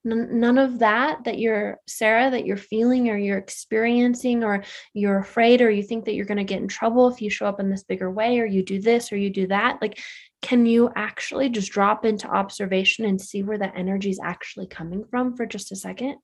none 0.05 0.59
of 0.59 0.81
that 0.81 1.23
that 1.25 1.39
you're 1.39 1.79
sarah 1.87 2.31
that 2.31 2.45
you're 2.45 2.57
feeling 2.57 3.09
or 3.09 3.17
you're 3.17 3.39
experiencing 3.39 4.43
or 4.43 4.65
you're 4.95 5.19
afraid 5.19 5.61
or 5.61 5.71
you 5.71 5.83
think 5.83 6.05
that 6.05 6.15
you're 6.15 6.27
going 6.27 6.39
to 6.39 6.45
get 6.45 6.61
in 6.61 6.67
trouble 6.67 7.09
if 7.09 7.23
you 7.23 7.31
show 7.31 7.47
up 7.47 7.61
in 7.61 7.71
this 7.71 7.85
bigger 7.85 8.11
way 8.11 8.41
or 8.41 8.45
you 8.45 8.65
do 8.65 8.81
this 8.81 9.13
or 9.13 9.17
you 9.17 9.31
do 9.31 9.47
that 9.47 9.81
like 9.81 10.01
can 10.43 10.67
you 10.67 10.91
actually 10.97 11.49
just 11.49 11.71
drop 11.71 12.05
into 12.05 12.27
observation 12.29 13.05
and 13.05 13.21
see 13.21 13.45
where 13.45 13.59
that 13.59 13.75
energy 13.77 14.11
is 14.11 14.21
actually 14.23 14.67
coming 14.67 15.05
from 15.09 15.37
for 15.37 15.47
just 15.47 15.71
a 15.71 15.77
second? 15.77 16.17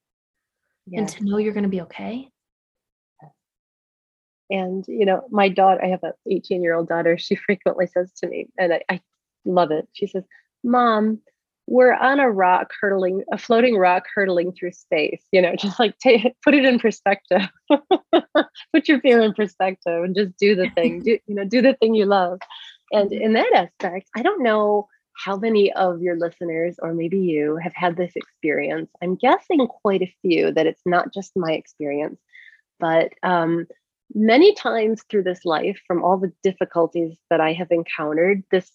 Yeah. 0.87 1.01
and 1.01 1.09
to 1.11 1.25
know 1.25 1.37
you're 1.37 1.53
going 1.53 1.63
to 1.63 1.69
be 1.69 1.83
okay? 1.83 2.29
And 4.51 4.85
you 4.89 5.05
know 5.05 5.27
my 5.31 5.51
daughter 5.51 5.85
i 5.85 5.89
have 5.89 6.03
an 6.03 6.15
18 6.27 6.63
year 6.63 6.75
old 6.75 6.89
daughter 6.89 7.19
she 7.19 7.35
frequently 7.35 7.87
says 7.87 8.11
to 8.13 8.27
me 8.27 8.49
and 8.59 8.73
I, 8.73 8.83
I 8.89 9.01
love 9.45 9.71
it. 9.71 9.87
She 9.93 10.07
says 10.07 10.25
mom 10.65 11.21
we're 11.69 11.95
on 11.95 12.19
a 12.19 12.31
rock 12.31 12.73
hurtling, 12.81 13.23
a 13.31 13.37
floating 13.37 13.77
rock 13.77 14.05
hurtling 14.15 14.53
through 14.53 14.73
space. 14.73 15.23
You 15.33 15.43
know, 15.43 15.55
just 15.59 15.79
like 15.79 15.99
take, 15.99 16.35
put 16.43 16.55
it 16.55 16.65
in 16.65 16.79
perspective. 16.79 17.43
put 18.73 18.89
your 18.89 19.01
fear 19.01 19.21
in 19.21 19.35
perspective 19.35 20.05
and 20.05 20.17
just 20.17 20.37
do 20.39 20.55
the 20.55 20.71
thing. 20.75 21.03
Do 21.03 21.19
you 21.27 21.35
know? 21.35 21.45
Do 21.45 21.63
the 21.63 21.75
thing 21.75 21.95
you 21.95 22.07
love. 22.07 22.41
And 22.91 23.13
in 23.13 23.35
that 23.35 23.53
aspect, 23.55 24.09
I 24.17 24.23
don't 24.23 24.43
know 24.43 24.89
how 25.15 25.37
many 25.37 25.73
of 25.73 26.01
your 26.01 26.17
listeners, 26.17 26.77
or 26.81 26.95
maybe 26.95 27.19
you, 27.19 27.57
have 27.57 27.75
had 27.75 27.97
this 27.97 28.13
experience. 28.15 28.89
I'm 29.03 29.17
guessing 29.17 29.67
quite 29.67 30.03
a 30.03 30.15
few. 30.23 30.53
That 30.53 30.67
it's 30.67 30.87
not 30.87 31.13
just 31.13 31.37
my 31.37 31.53
experience, 31.53 32.19
but 32.81 33.13
um, 33.23 33.67
many 34.15 34.55
times 34.55 35.03
through 35.11 35.25
this 35.25 35.45
life, 35.45 35.79
from 35.87 36.03
all 36.03 36.17
the 36.17 36.33
difficulties 36.43 37.17
that 37.29 37.41
I 37.41 37.53
have 37.53 37.71
encountered, 37.71 38.43
this 38.51 38.71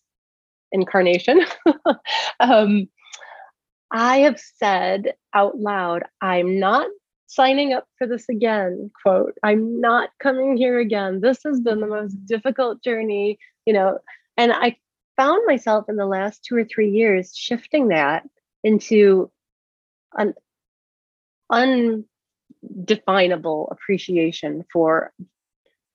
incarnation, 0.74 1.46
um, 2.42 2.90
I 3.92 4.18
have 4.20 4.40
said 4.40 5.14
out 5.34 5.58
loud, 5.58 6.04
I'm 6.22 6.60
not 6.60 6.88
signing 7.28 7.74
up 7.74 7.88
for 7.98 8.08
this 8.08 8.28
again. 8.30 8.92
Quote, 9.02 9.36
I'm 9.44 9.80
not 9.80 10.10
coming 10.22 10.58
here 10.58 10.80
again. 10.80 11.22
This 11.22 11.40
has 11.46 11.62
been 11.62 11.80
the 11.80 11.88
most 11.88 12.14
difficult 12.26 12.84
journey, 12.84 13.38
you 13.66 13.74
know. 13.74 14.00
And 14.36 14.52
I 14.52 14.78
found 15.16 15.44
myself 15.46 15.86
in 15.90 15.96
the 15.96 16.06
last 16.06 16.44
two 16.44 16.56
or 16.56 16.66
three 16.66 16.90
years 16.90 17.36
shifting 17.36 17.90
that 17.90 18.24
into 18.64 19.30
an 20.18 20.34
undefinable 21.52 23.68
appreciation 23.72 24.66
for 24.72 25.12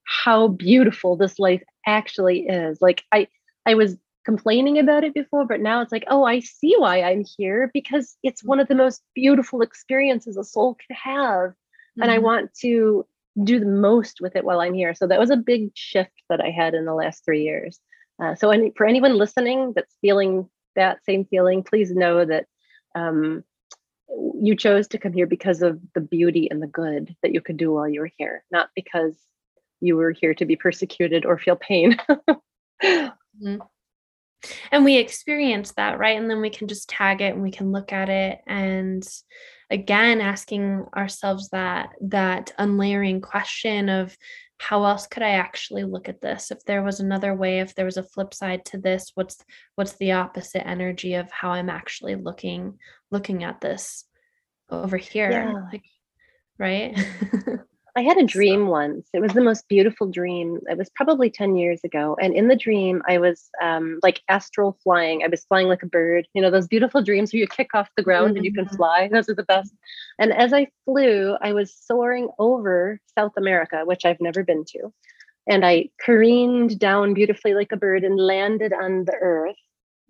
how 0.05 0.49
beautiful 0.49 1.17
this 1.17 1.39
life 1.39 1.63
actually 1.87 2.47
is. 2.47 2.79
Like 2.81 3.05
I 3.13 3.29
I 3.67 3.75
was 3.75 3.97
complaining 4.29 4.79
about 4.79 5.05
it 5.05 5.15
before, 5.15 5.47
but 5.47 5.59
now 5.59 5.81
it's 5.81 5.91
like, 5.91 6.05
oh, 6.09 6.23
I 6.23 6.41
see 6.41 6.75
why 6.77 7.01
I'm 7.01 7.25
here 7.39 7.71
because 7.73 8.15
it's 8.23 8.45
one 8.45 8.61
of 8.61 8.69
the 8.69 8.75
most 8.75 9.03
beautiful 9.15 9.63
experiences 9.63 10.37
a 10.37 10.45
soul 10.45 10.75
can 10.75 10.95
have. 11.03 11.51
Mm-hmm. 11.53 12.03
And 12.03 12.11
I 12.11 12.17
mm-hmm. 12.17 12.25
want 12.25 12.55
to 12.61 13.07
do 13.43 13.59
the 13.59 13.65
most 13.65 14.21
with 14.21 14.37
it 14.37 14.45
while 14.45 14.61
I'm 14.61 14.75
here. 14.75 14.93
So 14.93 15.07
that 15.07 15.19
was 15.19 15.31
a 15.31 15.37
big 15.39 15.71
shift 15.73 16.13
that 16.29 16.43
I 16.43 16.51
had 16.51 16.75
in 16.75 16.85
the 16.85 16.93
last 16.93 17.25
three 17.25 17.43
years. 17.43 17.81
Uh, 18.23 18.35
so 18.35 18.51
any, 18.51 18.71
for 18.77 18.85
anyone 18.85 19.17
listening 19.17 19.73
that's 19.75 19.97
feeling 20.03 20.47
that 20.77 21.03
same 21.07 21.25
feeling, 21.25 21.63
please 21.63 21.91
know 21.91 22.23
that 22.27 22.45
um, 22.95 23.43
you 24.39 24.55
chose 24.55 24.89
to 24.89 24.99
come 24.99 25.15
here 25.15 25.27
because 25.27 25.63
of 25.63 25.81
the 25.95 26.03
beauty 26.03 26.51
and 26.51 26.61
the 26.61 26.67
good 26.67 27.17
that 27.23 27.33
you 27.33 27.41
could 27.41 27.57
do 27.57 27.73
while 27.73 27.89
you 27.89 28.01
were 28.01 28.11
here, 28.19 28.45
not 28.51 28.69
because 28.77 29.17
you 29.81 29.97
were 29.97 30.11
here 30.11 30.35
to 30.35 30.45
be 30.45 30.57
persecuted 30.57 31.25
or 31.25 31.39
feel 31.39 31.57
pain. 31.57 31.97
mm-hmm 32.85 33.57
and 34.71 34.85
we 34.85 34.97
experience 34.97 35.73
that 35.73 35.99
right? 35.99 36.17
And 36.17 36.31
then 36.31 36.41
we 36.41 36.51
can 36.51 36.69
just 36.69 36.89
tag 36.89 37.21
it 37.21 37.35
and 37.35 37.43
we 37.43 37.51
can 37.51 37.73
look 37.73 37.93
at 37.93 38.09
it 38.09 38.39
and 38.47 39.07
again 39.71 40.21
asking 40.21 40.87
ourselves 40.97 41.51
that 41.51 41.91
that 42.01 42.53
unlayering 42.59 43.21
question 43.21 43.89
of 43.89 44.17
how 44.61 44.85
else 44.85 45.07
could 45.07 45.23
i 45.23 45.31
actually 45.31 45.85
look 45.85 46.09
at 46.09 46.21
this? 46.21 46.51
If 46.51 46.65
there 46.65 46.83
was 46.83 47.01
another 47.01 47.35
way 47.35 47.61
if 47.61 47.75
there 47.75 47.85
was 47.85 47.97
a 47.97 48.03
flip 48.03 48.33
side 48.35 48.65
to 48.67 48.79
this 48.79 49.13
what's 49.15 49.45
what's 49.75 49.95
the 49.95 50.13
opposite 50.13 50.67
energy 50.67 51.15
of 51.15 51.31
how 51.31 51.51
i'm 51.51 51.71
actually 51.71 52.15
looking 52.15 52.79
looking 53.11 53.45
at 53.45 53.61
this 53.61 54.05
over 54.71 54.97
here? 54.97 55.31
Yeah. 55.31 55.53
like 55.73 55.85
right 56.59 56.99
I 57.99 58.03
had 58.03 58.17
a 58.17 58.25
dream 58.25 58.69
once. 58.69 59.09
It 59.13 59.19
was 59.19 59.33
the 59.33 59.41
most 59.41 59.67
beautiful 59.67 60.07
dream. 60.09 60.61
It 60.71 60.79
was 60.79 60.89
probably 60.89 61.31
10 61.31 61.57
years 61.57 61.81
ago. 61.83 62.17
And 62.23 62.33
in 62.33 62.47
the 62.47 62.55
dream, 62.55 63.03
I 63.09 63.19
was 63.19 63.51
um, 63.61 63.99
like 64.05 64.23
astral 64.29 64.79
flying. 64.85 65.25
I 65.25 65.27
was 65.27 65.45
flying 65.47 65.67
like 65.67 65.83
a 65.83 65.87
bird. 65.87 66.29
You 66.33 66.41
know, 66.41 66.49
those 66.49 66.69
beautiful 66.69 67.03
dreams 67.03 67.33
where 67.33 67.41
you 67.41 67.49
kick 67.49 67.75
off 67.75 67.89
the 67.97 68.05
ground 68.05 68.29
mm-hmm. 68.29 68.37
and 68.37 68.45
you 68.45 68.53
can 68.53 68.67
mm-hmm. 68.67 68.77
fly. 68.77 69.09
Those 69.13 69.29
are 69.29 69.35
the 69.35 69.43
best. 69.43 69.75
And 70.21 70.33
as 70.33 70.53
I 70.53 70.69
flew, 70.85 71.37
I 71.43 71.53
was 71.53 71.75
soaring 71.75 72.29
over 72.39 73.01
South 73.19 73.33
America, 73.37 73.83
which 73.85 74.05
I've 74.05 74.21
never 74.21 74.45
been 74.45 74.65
to. 74.67 74.93
And 75.49 75.67
I 75.67 75.91
careened 76.01 76.79
down 76.79 77.15
beautifully 77.15 77.55
like 77.55 77.73
a 77.73 77.77
bird 77.77 78.05
and 78.05 78.17
landed 78.17 78.73
on 78.73 79.07
the 79.07 79.17
earth. 79.21 79.57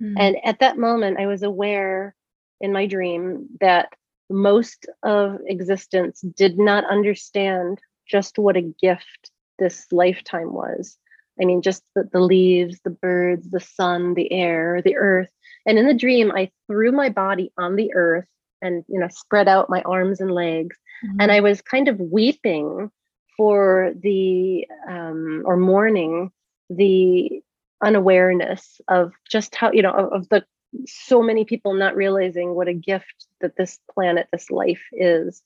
Mm-hmm. 0.03 0.15
And 0.19 0.37
at 0.45 0.61
that 0.61 0.77
moment, 0.77 1.19
I 1.19 1.27
was 1.27 1.43
aware 1.43 2.15
in 2.61 2.71
my 2.71 2.87
dream 2.87 3.49
that 3.63 3.89
most 4.31 4.87
of 5.03 5.39
existence 5.47 6.21
did 6.21 6.59
not 6.59 6.85
understand 6.91 7.81
just 8.07 8.39
what 8.39 8.57
a 8.57 8.63
gift 8.63 9.31
this 9.59 9.87
lifetime 9.91 10.53
was. 10.53 10.97
I 11.41 11.45
mean, 11.45 11.63
just 11.63 11.83
the, 11.95 12.09
the 12.13 12.21
leaves, 12.21 12.81
the 12.85 12.91
birds, 12.91 13.51
the 13.51 13.61
sun, 13.61 14.15
the 14.15 14.31
air, 14.33 14.83
the 14.85 14.97
earth. 14.97 15.31
And 15.67 15.79
in 15.79 15.87
the 15.87 15.95
dream, 15.95 16.33
I 16.33 16.51
threw 16.67 16.93
my 16.93 17.09
body 17.09 17.53
on 17.57 17.77
the 17.77 17.93
earth 17.95 18.27
and, 18.61 18.85
you 18.89 18.99
know, 18.99 19.09
spread 19.09 19.49
out 19.49 19.71
my 19.71 19.83
arms 19.83 20.21
and 20.21 20.33
legs. 20.33 20.77
Mm-hmm. 21.05 21.21
And 21.21 21.33
I 21.33 21.41
was 21.41 21.63
kind 21.63 21.89
of 21.89 22.01
weeping 22.01 22.91
for 23.37 23.93
the, 24.03 24.67
um, 24.89 25.43
or 25.45 25.57
mourning 25.57 26.33
the 26.71 27.41
unawareness 27.85 28.81
of 28.89 29.13
just 29.31 29.55
how, 29.55 29.71
you 29.71 29.83
know, 29.83 29.93
of, 29.93 30.13
of 30.13 30.29
the 30.29 30.45
so 30.87 31.23
many 31.23 31.45
people 31.45 31.75
not 31.75 31.97
realizing 31.97 32.55
what 32.55 32.69
a 32.69 32.75
gift 32.75 33.27
that 33.41 33.57
this 33.57 33.79
planet, 33.93 34.29
this 34.33 34.51
life 34.51 34.83
is. 34.93 35.43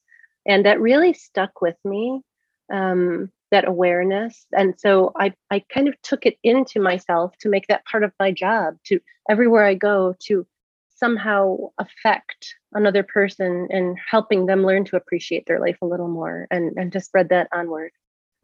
And 0.46 0.66
that 0.66 0.80
really 0.80 1.12
stuck 1.12 1.60
with 1.60 1.76
me, 1.84 2.22
um, 2.72 3.30
that 3.50 3.68
awareness. 3.68 4.46
And 4.52 4.74
so 4.78 5.12
I, 5.16 5.34
I 5.50 5.64
kind 5.72 5.88
of 5.88 6.00
took 6.02 6.26
it 6.26 6.38
into 6.42 6.80
myself 6.80 7.36
to 7.40 7.48
make 7.48 7.68
that 7.68 7.84
part 7.84 8.02
of 8.02 8.12
my 8.18 8.32
job, 8.32 8.76
to 8.86 9.00
everywhere 9.30 9.64
I 9.64 9.74
go, 9.74 10.14
to 10.26 10.46
somehow 10.96 11.56
affect 11.78 12.54
another 12.72 13.02
person 13.02 13.68
and 13.70 13.98
helping 14.10 14.46
them 14.46 14.64
learn 14.64 14.84
to 14.86 14.96
appreciate 14.96 15.44
their 15.46 15.60
life 15.60 15.76
a 15.82 15.86
little 15.86 16.08
more 16.08 16.46
and, 16.50 16.76
and 16.76 16.92
to 16.92 17.00
spread 17.00 17.28
that 17.28 17.48
onward. 17.52 17.92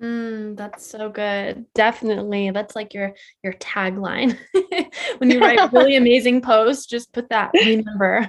Mm, 0.01 0.57
that's 0.57 0.87
so 0.87 1.09
good. 1.09 1.67
Definitely. 1.75 2.51
That's 2.51 2.77
like 2.77 2.95
your 2.95 3.15
your 3.43 3.55
tagline. 3.55 4.39
when 5.19 5.31
you 5.31 5.41
write 5.41 5.73
really 5.73 5.97
amazing 6.03 6.41
posts, 6.41 6.87
just 6.87 7.13
put 7.13 7.29
that 7.31 7.51
remember. 7.55 8.29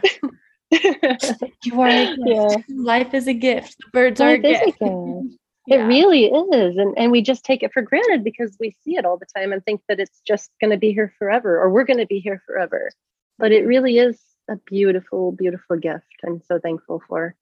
you 0.71 1.81
are 1.81 1.87
a 1.87 2.15
gift. 2.15 2.19
Yeah. 2.25 2.55
Life 2.69 3.13
is 3.13 3.27
a 3.27 3.33
gift. 3.33 3.77
The 3.79 3.89
birds 3.93 4.19
Life 4.19 4.27
are 4.27 4.33
a 4.33 4.39
gift. 4.39 4.63
A 4.63 4.71
gift. 4.71 5.39
Yeah. 5.67 5.83
It 5.83 5.87
really 5.87 6.25
is. 6.25 6.77
And, 6.77 6.97
and 6.97 7.11
we 7.11 7.21
just 7.21 7.45
take 7.45 7.61
it 7.61 7.71
for 7.71 7.83
granted 7.83 8.23
because 8.23 8.57
we 8.59 8.75
see 8.83 8.95
it 8.95 9.05
all 9.05 9.17
the 9.17 9.27
time 9.37 9.53
and 9.53 9.63
think 9.63 9.81
that 9.87 9.99
it's 9.99 10.19
just 10.25 10.49
going 10.59 10.71
to 10.71 10.77
be 10.77 10.93
here 10.93 11.13
forever 11.19 11.59
or 11.59 11.69
we're 11.69 11.83
going 11.83 11.99
to 11.99 12.07
be 12.07 12.19
here 12.19 12.41
forever. 12.47 12.89
But 13.37 13.51
it 13.51 13.67
really 13.67 13.99
is 13.99 14.19
a 14.49 14.55
beautiful, 14.65 15.31
beautiful 15.31 15.77
gift. 15.77 16.05
I'm 16.25 16.41
so 16.41 16.59
thankful 16.59 17.03
for. 17.07 17.35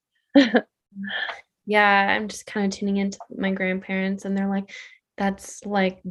Yeah, 1.68 2.08
I'm 2.10 2.30
just 2.30 2.48
kind 2.48 2.66
of 2.72 2.78
tuning 2.78 2.98
into 2.98 3.20
my 3.38 3.52
grandparents 3.52 4.26
and 4.26 4.36
they're 4.36 4.50
like, 4.50 4.72
that's 5.18 5.64
like 5.66 6.02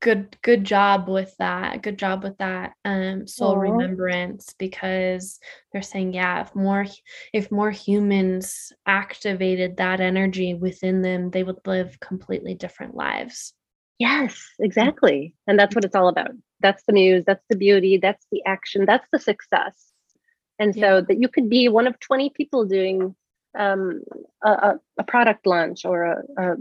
good 0.00 0.36
good 0.42 0.62
job 0.62 1.08
with 1.08 1.34
that 1.38 1.82
good 1.82 1.98
job 1.98 2.22
with 2.22 2.36
that 2.38 2.72
um 2.84 3.26
soul 3.26 3.56
Aww. 3.56 3.62
remembrance 3.62 4.54
because 4.56 5.40
they're 5.72 5.82
saying 5.82 6.12
yeah 6.14 6.40
if 6.42 6.54
more 6.54 6.86
if 7.32 7.50
more 7.50 7.72
humans 7.72 8.72
activated 8.86 9.76
that 9.76 10.00
energy 10.00 10.54
within 10.54 11.02
them 11.02 11.30
they 11.30 11.42
would 11.42 11.58
live 11.66 11.98
completely 11.98 12.54
different 12.54 12.94
lives. 12.94 13.54
Yes 13.98 14.40
exactly 14.60 15.34
and 15.48 15.58
that's 15.58 15.74
what 15.74 15.84
it's 15.84 15.96
all 15.96 16.08
about. 16.08 16.30
That's 16.60 16.84
the 16.84 16.92
muse 16.92 17.24
that's 17.26 17.44
the 17.48 17.56
beauty 17.56 17.98
that's 17.98 18.24
the 18.30 18.42
action 18.46 18.84
that's 18.86 19.08
the 19.10 19.18
success. 19.18 19.92
And 20.60 20.74
so 20.74 21.00
that 21.00 21.20
you 21.20 21.28
could 21.28 21.48
be 21.48 21.68
one 21.68 21.86
of 21.86 21.98
20 22.00 22.30
people 22.30 22.64
doing 22.64 23.16
um, 23.58 24.02
a, 24.42 24.76
a, 24.98 25.04
product 25.04 25.46
launch 25.46 25.84
or 25.84 26.04
a, 26.04 26.22
a 26.38 26.56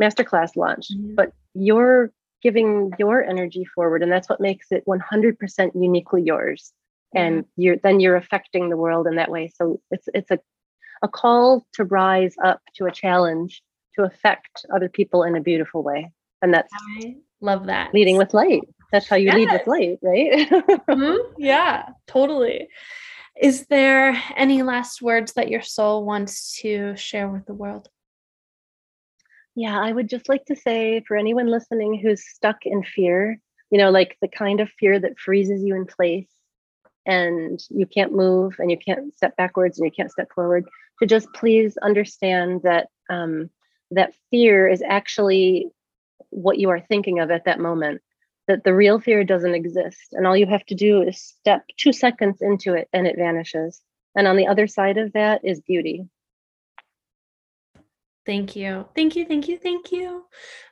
masterclass 0.00 0.56
launch, 0.56 0.86
mm-hmm. 0.90 1.14
but 1.14 1.32
you're 1.54 2.12
giving 2.42 2.92
your 2.98 3.22
energy 3.24 3.64
forward, 3.64 4.02
and 4.02 4.12
that's 4.12 4.28
what 4.28 4.40
makes 4.40 4.70
it 4.70 4.84
100% 4.86 5.70
uniquely 5.74 6.22
yours. 6.22 6.72
And 7.16 7.44
you're 7.56 7.76
then 7.76 8.00
you're 8.00 8.16
affecting 8.16 8.70
the 8.70 8.76
world 8.76 9.06
in 9.06 9.16
that 9.16 9.30
way. 9.30 9.52
So 9.54 9.80
it's 9.92 10.08
it's 10.14 10.32
a 10.32 10.38
a 11.00 11.08
call 11.08 11.64
to 11.74 11.84
rise 11.84 12.34
up 12.42 12.60
to 12.76 12.86
a 12.86 12.90
challenge 12.90 13.62
to 13.94 14.02
affect 14.02 14.66
other 14.74 14.88
people 14.88 15.22
in 15.22 15.36
a 15.36 15.40
beautiful 15.40 15.84
way, 15.84 16.10
and 16.42 16.52
that's 16.52 16.72
I 16.98 17.14
love 17.40 17.66
that 17.66 17.94
leading 17.94 18.16
with 18.16 18.34
light. 18.34 18.62
That's 18.90 19.08
how 19.08 19.14
you 19.14 19.26
yes. 19.26 19.36
lead 19.36 19.52
with 19.52 19.66
light, 19.68 19.98
right? 20.02 20.48
mm-hmm. 20.88 21.34
Yeah, 21.38 21.90
totally. 22.08 22.68
Is 23.40 23.66
there 23.66 24.20
any 24.36 24.62
last 24.62 25.02
words 25.02 25.32
that 25.32 25.48
your 25.48 25.62
soul 25.62 26.04
wants 26.04 26.60
to 26.60 26.94
share 26.96 27.28
with 27.28 27.46
the 27.46 27.54
world? 27.54 27.88
Yeah, 29.56 29.80
I 29.80 29.92
would 29.92 30.08
just 30.08 30.28
like 30.28 30.44
to 30.46 30.56
say 30.56 31.02
for 31.06 31.16
anyone 31.16 31.46
listening 31.46 31.98
who's 31.98 32.28
stuck 32.28 32.64
in 32.64 32.82
fear, 32.82 33.40
you 33.70 33.78
know, 33.78 33.90
like 33.90 34.16
the 34.20 34.28
kind 34.28 34.60
of 34.60 34.68
fear 34.78 34.98
that 34.98 35.18
freezes 35.18 35.62
you 35.62 35.74
in 35.74 35.86
place 35.86 36.28
and 37.06 37.60
you 37.70 37.86
can't 37.86 38.12
move 38.12 38.54
and 38.58 38.70
you 38.70 38.78
can't 38.78 39.14
step 39.14 39.36
backwards 39.36 39.78
and 39.78 39.84
you 39.84 39.92
can't 39.92 40.10
step 40.10 40.28
forward, 40.32 40.64
to 41.00 41.06
just 41.06 41.28
please 41.34 41.76
understand 41.78 42.62
that 42.62 42.88
um, 43.10 43.50
that 43.90 44.14
fear 44.30 44.68
is 44.68 44.82
actually 44.82 45.68
what 46.30 46.58
you 46.58 46.70
are 46.70 46.80
thinking 46.80 47.18
of 47.18 47.30
at 47.30 47.44
that 47.44 47.60
moment. 47.60 48.00
That 48.46 48.64
the 48.64 48.74
real 48.74 49.00
fear 49.00 49.24
doesn't 49.24 49.54
exist, 49.54 50.12
and 50.12 50.26
all 50.26 50.36
you 50.36 50.46
have 50.46 50.66
to 50.66 50.74
do 50.74 51.00
is 51.02 51.20
step 51.20 51.64
two 51.78 51.92
seconds 51.92 52.42
into 52.42 52.74
it, 52.74 52.88
and 52.92 53.06
it 53.06 53.16
vanishes. 53.16 53.80
And 54.14 54.28
on 54.28 54.36
the 54.36 54.46
other 54.46 54.66
side 54.66 54.98
of 54.98 55.12
that 55.14 55.44
is 55.44 55.60
beauty. 55.60 56.06
Thank 58.26 58.56
you. 58.56 58.86
Thank 58.94 59.16
you. 59.16 59.26
Thank 59.26 59.48
you. 59.48 59.58
Thank 59.58 59.92
you. 59.92 60.24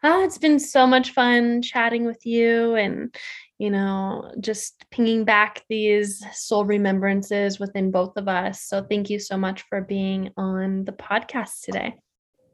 Ah, 0.02 0.22
it's 0.22 0.38
been 0.38 0.58
so 0.58 0.87
much 0.87 1.12
fun 1.12 1.61
chatting 1.61 2.06
with 2.06 2.24
you 2.24 2.74
and, 2.76 3.14
you 3.58 3.70
know, 3.70 4.32
just 4.40 4.87
pinging 4.90 5.24
back 5.24 5.62
these 5.68 6.24
soul 6.32 6.64
remembrances 6.64 7.58
within 7.58 7.90
both 7.90 8.16
of 8.16 8.26
us. 8.26 8.62
So 8.62 8.82
thank 8.82 9.11
you 9.11 9.18
so 9.18 9.37
much 9.37 9.62
for 9.68 9.82
being 9.82 10.30
on 10.38 10.85
the 10.85 10.92
podcast 10.92 11.62
today. 11.62 11.94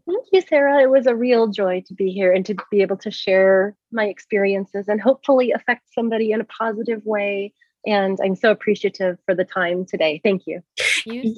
Thank 0.09 0.27
you, 0.33 0.41
Sarah. 0.41 0.83
It 0.83 0.91
was 0.91 1.07
a 1.07 1.15
real 1.15 1.49
joy 1.49 1.83
to 1.87 1.95
be 1.95 2.11
here 2.11 2.33
and 2.33 2.45
to 2.47 2.57
be 2.71 2.81
able 2.81 2.97
to 2.99 3.11
share 3.11 3.77
my 3.93 4.07
experiences 4.07 4.89
and 4.89 5.01
hopefully 5.01 5.53
affect 5.53 5.93
somebody 5.93 6.33
in 6.33 6.41
a 6.41 6.45
positive 6.45 7.05
way 7.05 7.53
and 7.87 8.19
I'm 8.23 8.35
so 8.35 8.51
appreciative 8.51 9.19
for 9.25 9.35
the 9.35 9.45
time 9.45 9.87
today. 9.87 10.21
Thank 10.23 10.47
you. 10.47 10.63
Yay! 11.07 11.35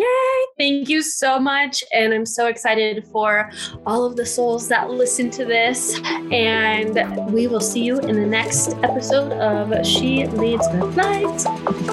Thank 0.59 0.89
you 0.89 1.03
so 1.03 1.39
much. 1.39 1.85
And 1.93 2.13
I'm 2.13 2.27
so 2.27 2.47
excited 2.47 3.07
for 3.13 3.51
all 3.87 4.05
of 4.05 4.17
the 4.17 4.27
souls 4.27 4.69
that 4.69 4.91
listen 4.91 5.31
to 5.31 5.45
this. 5.45 6.01
And 6.33 7.33
we 7.33 7.47
will 7.47 7.61
see 7.61 7.85
you 7.85 8.01
in 8.01 8.17
the 8.17 8.27
next 8.27 8.75
episode 8.83 9.33
of 9.33 9.87
She 9.87 10.27
Leads 10.27 10.67
with 10.73 10.97
Light. 10.97 11.90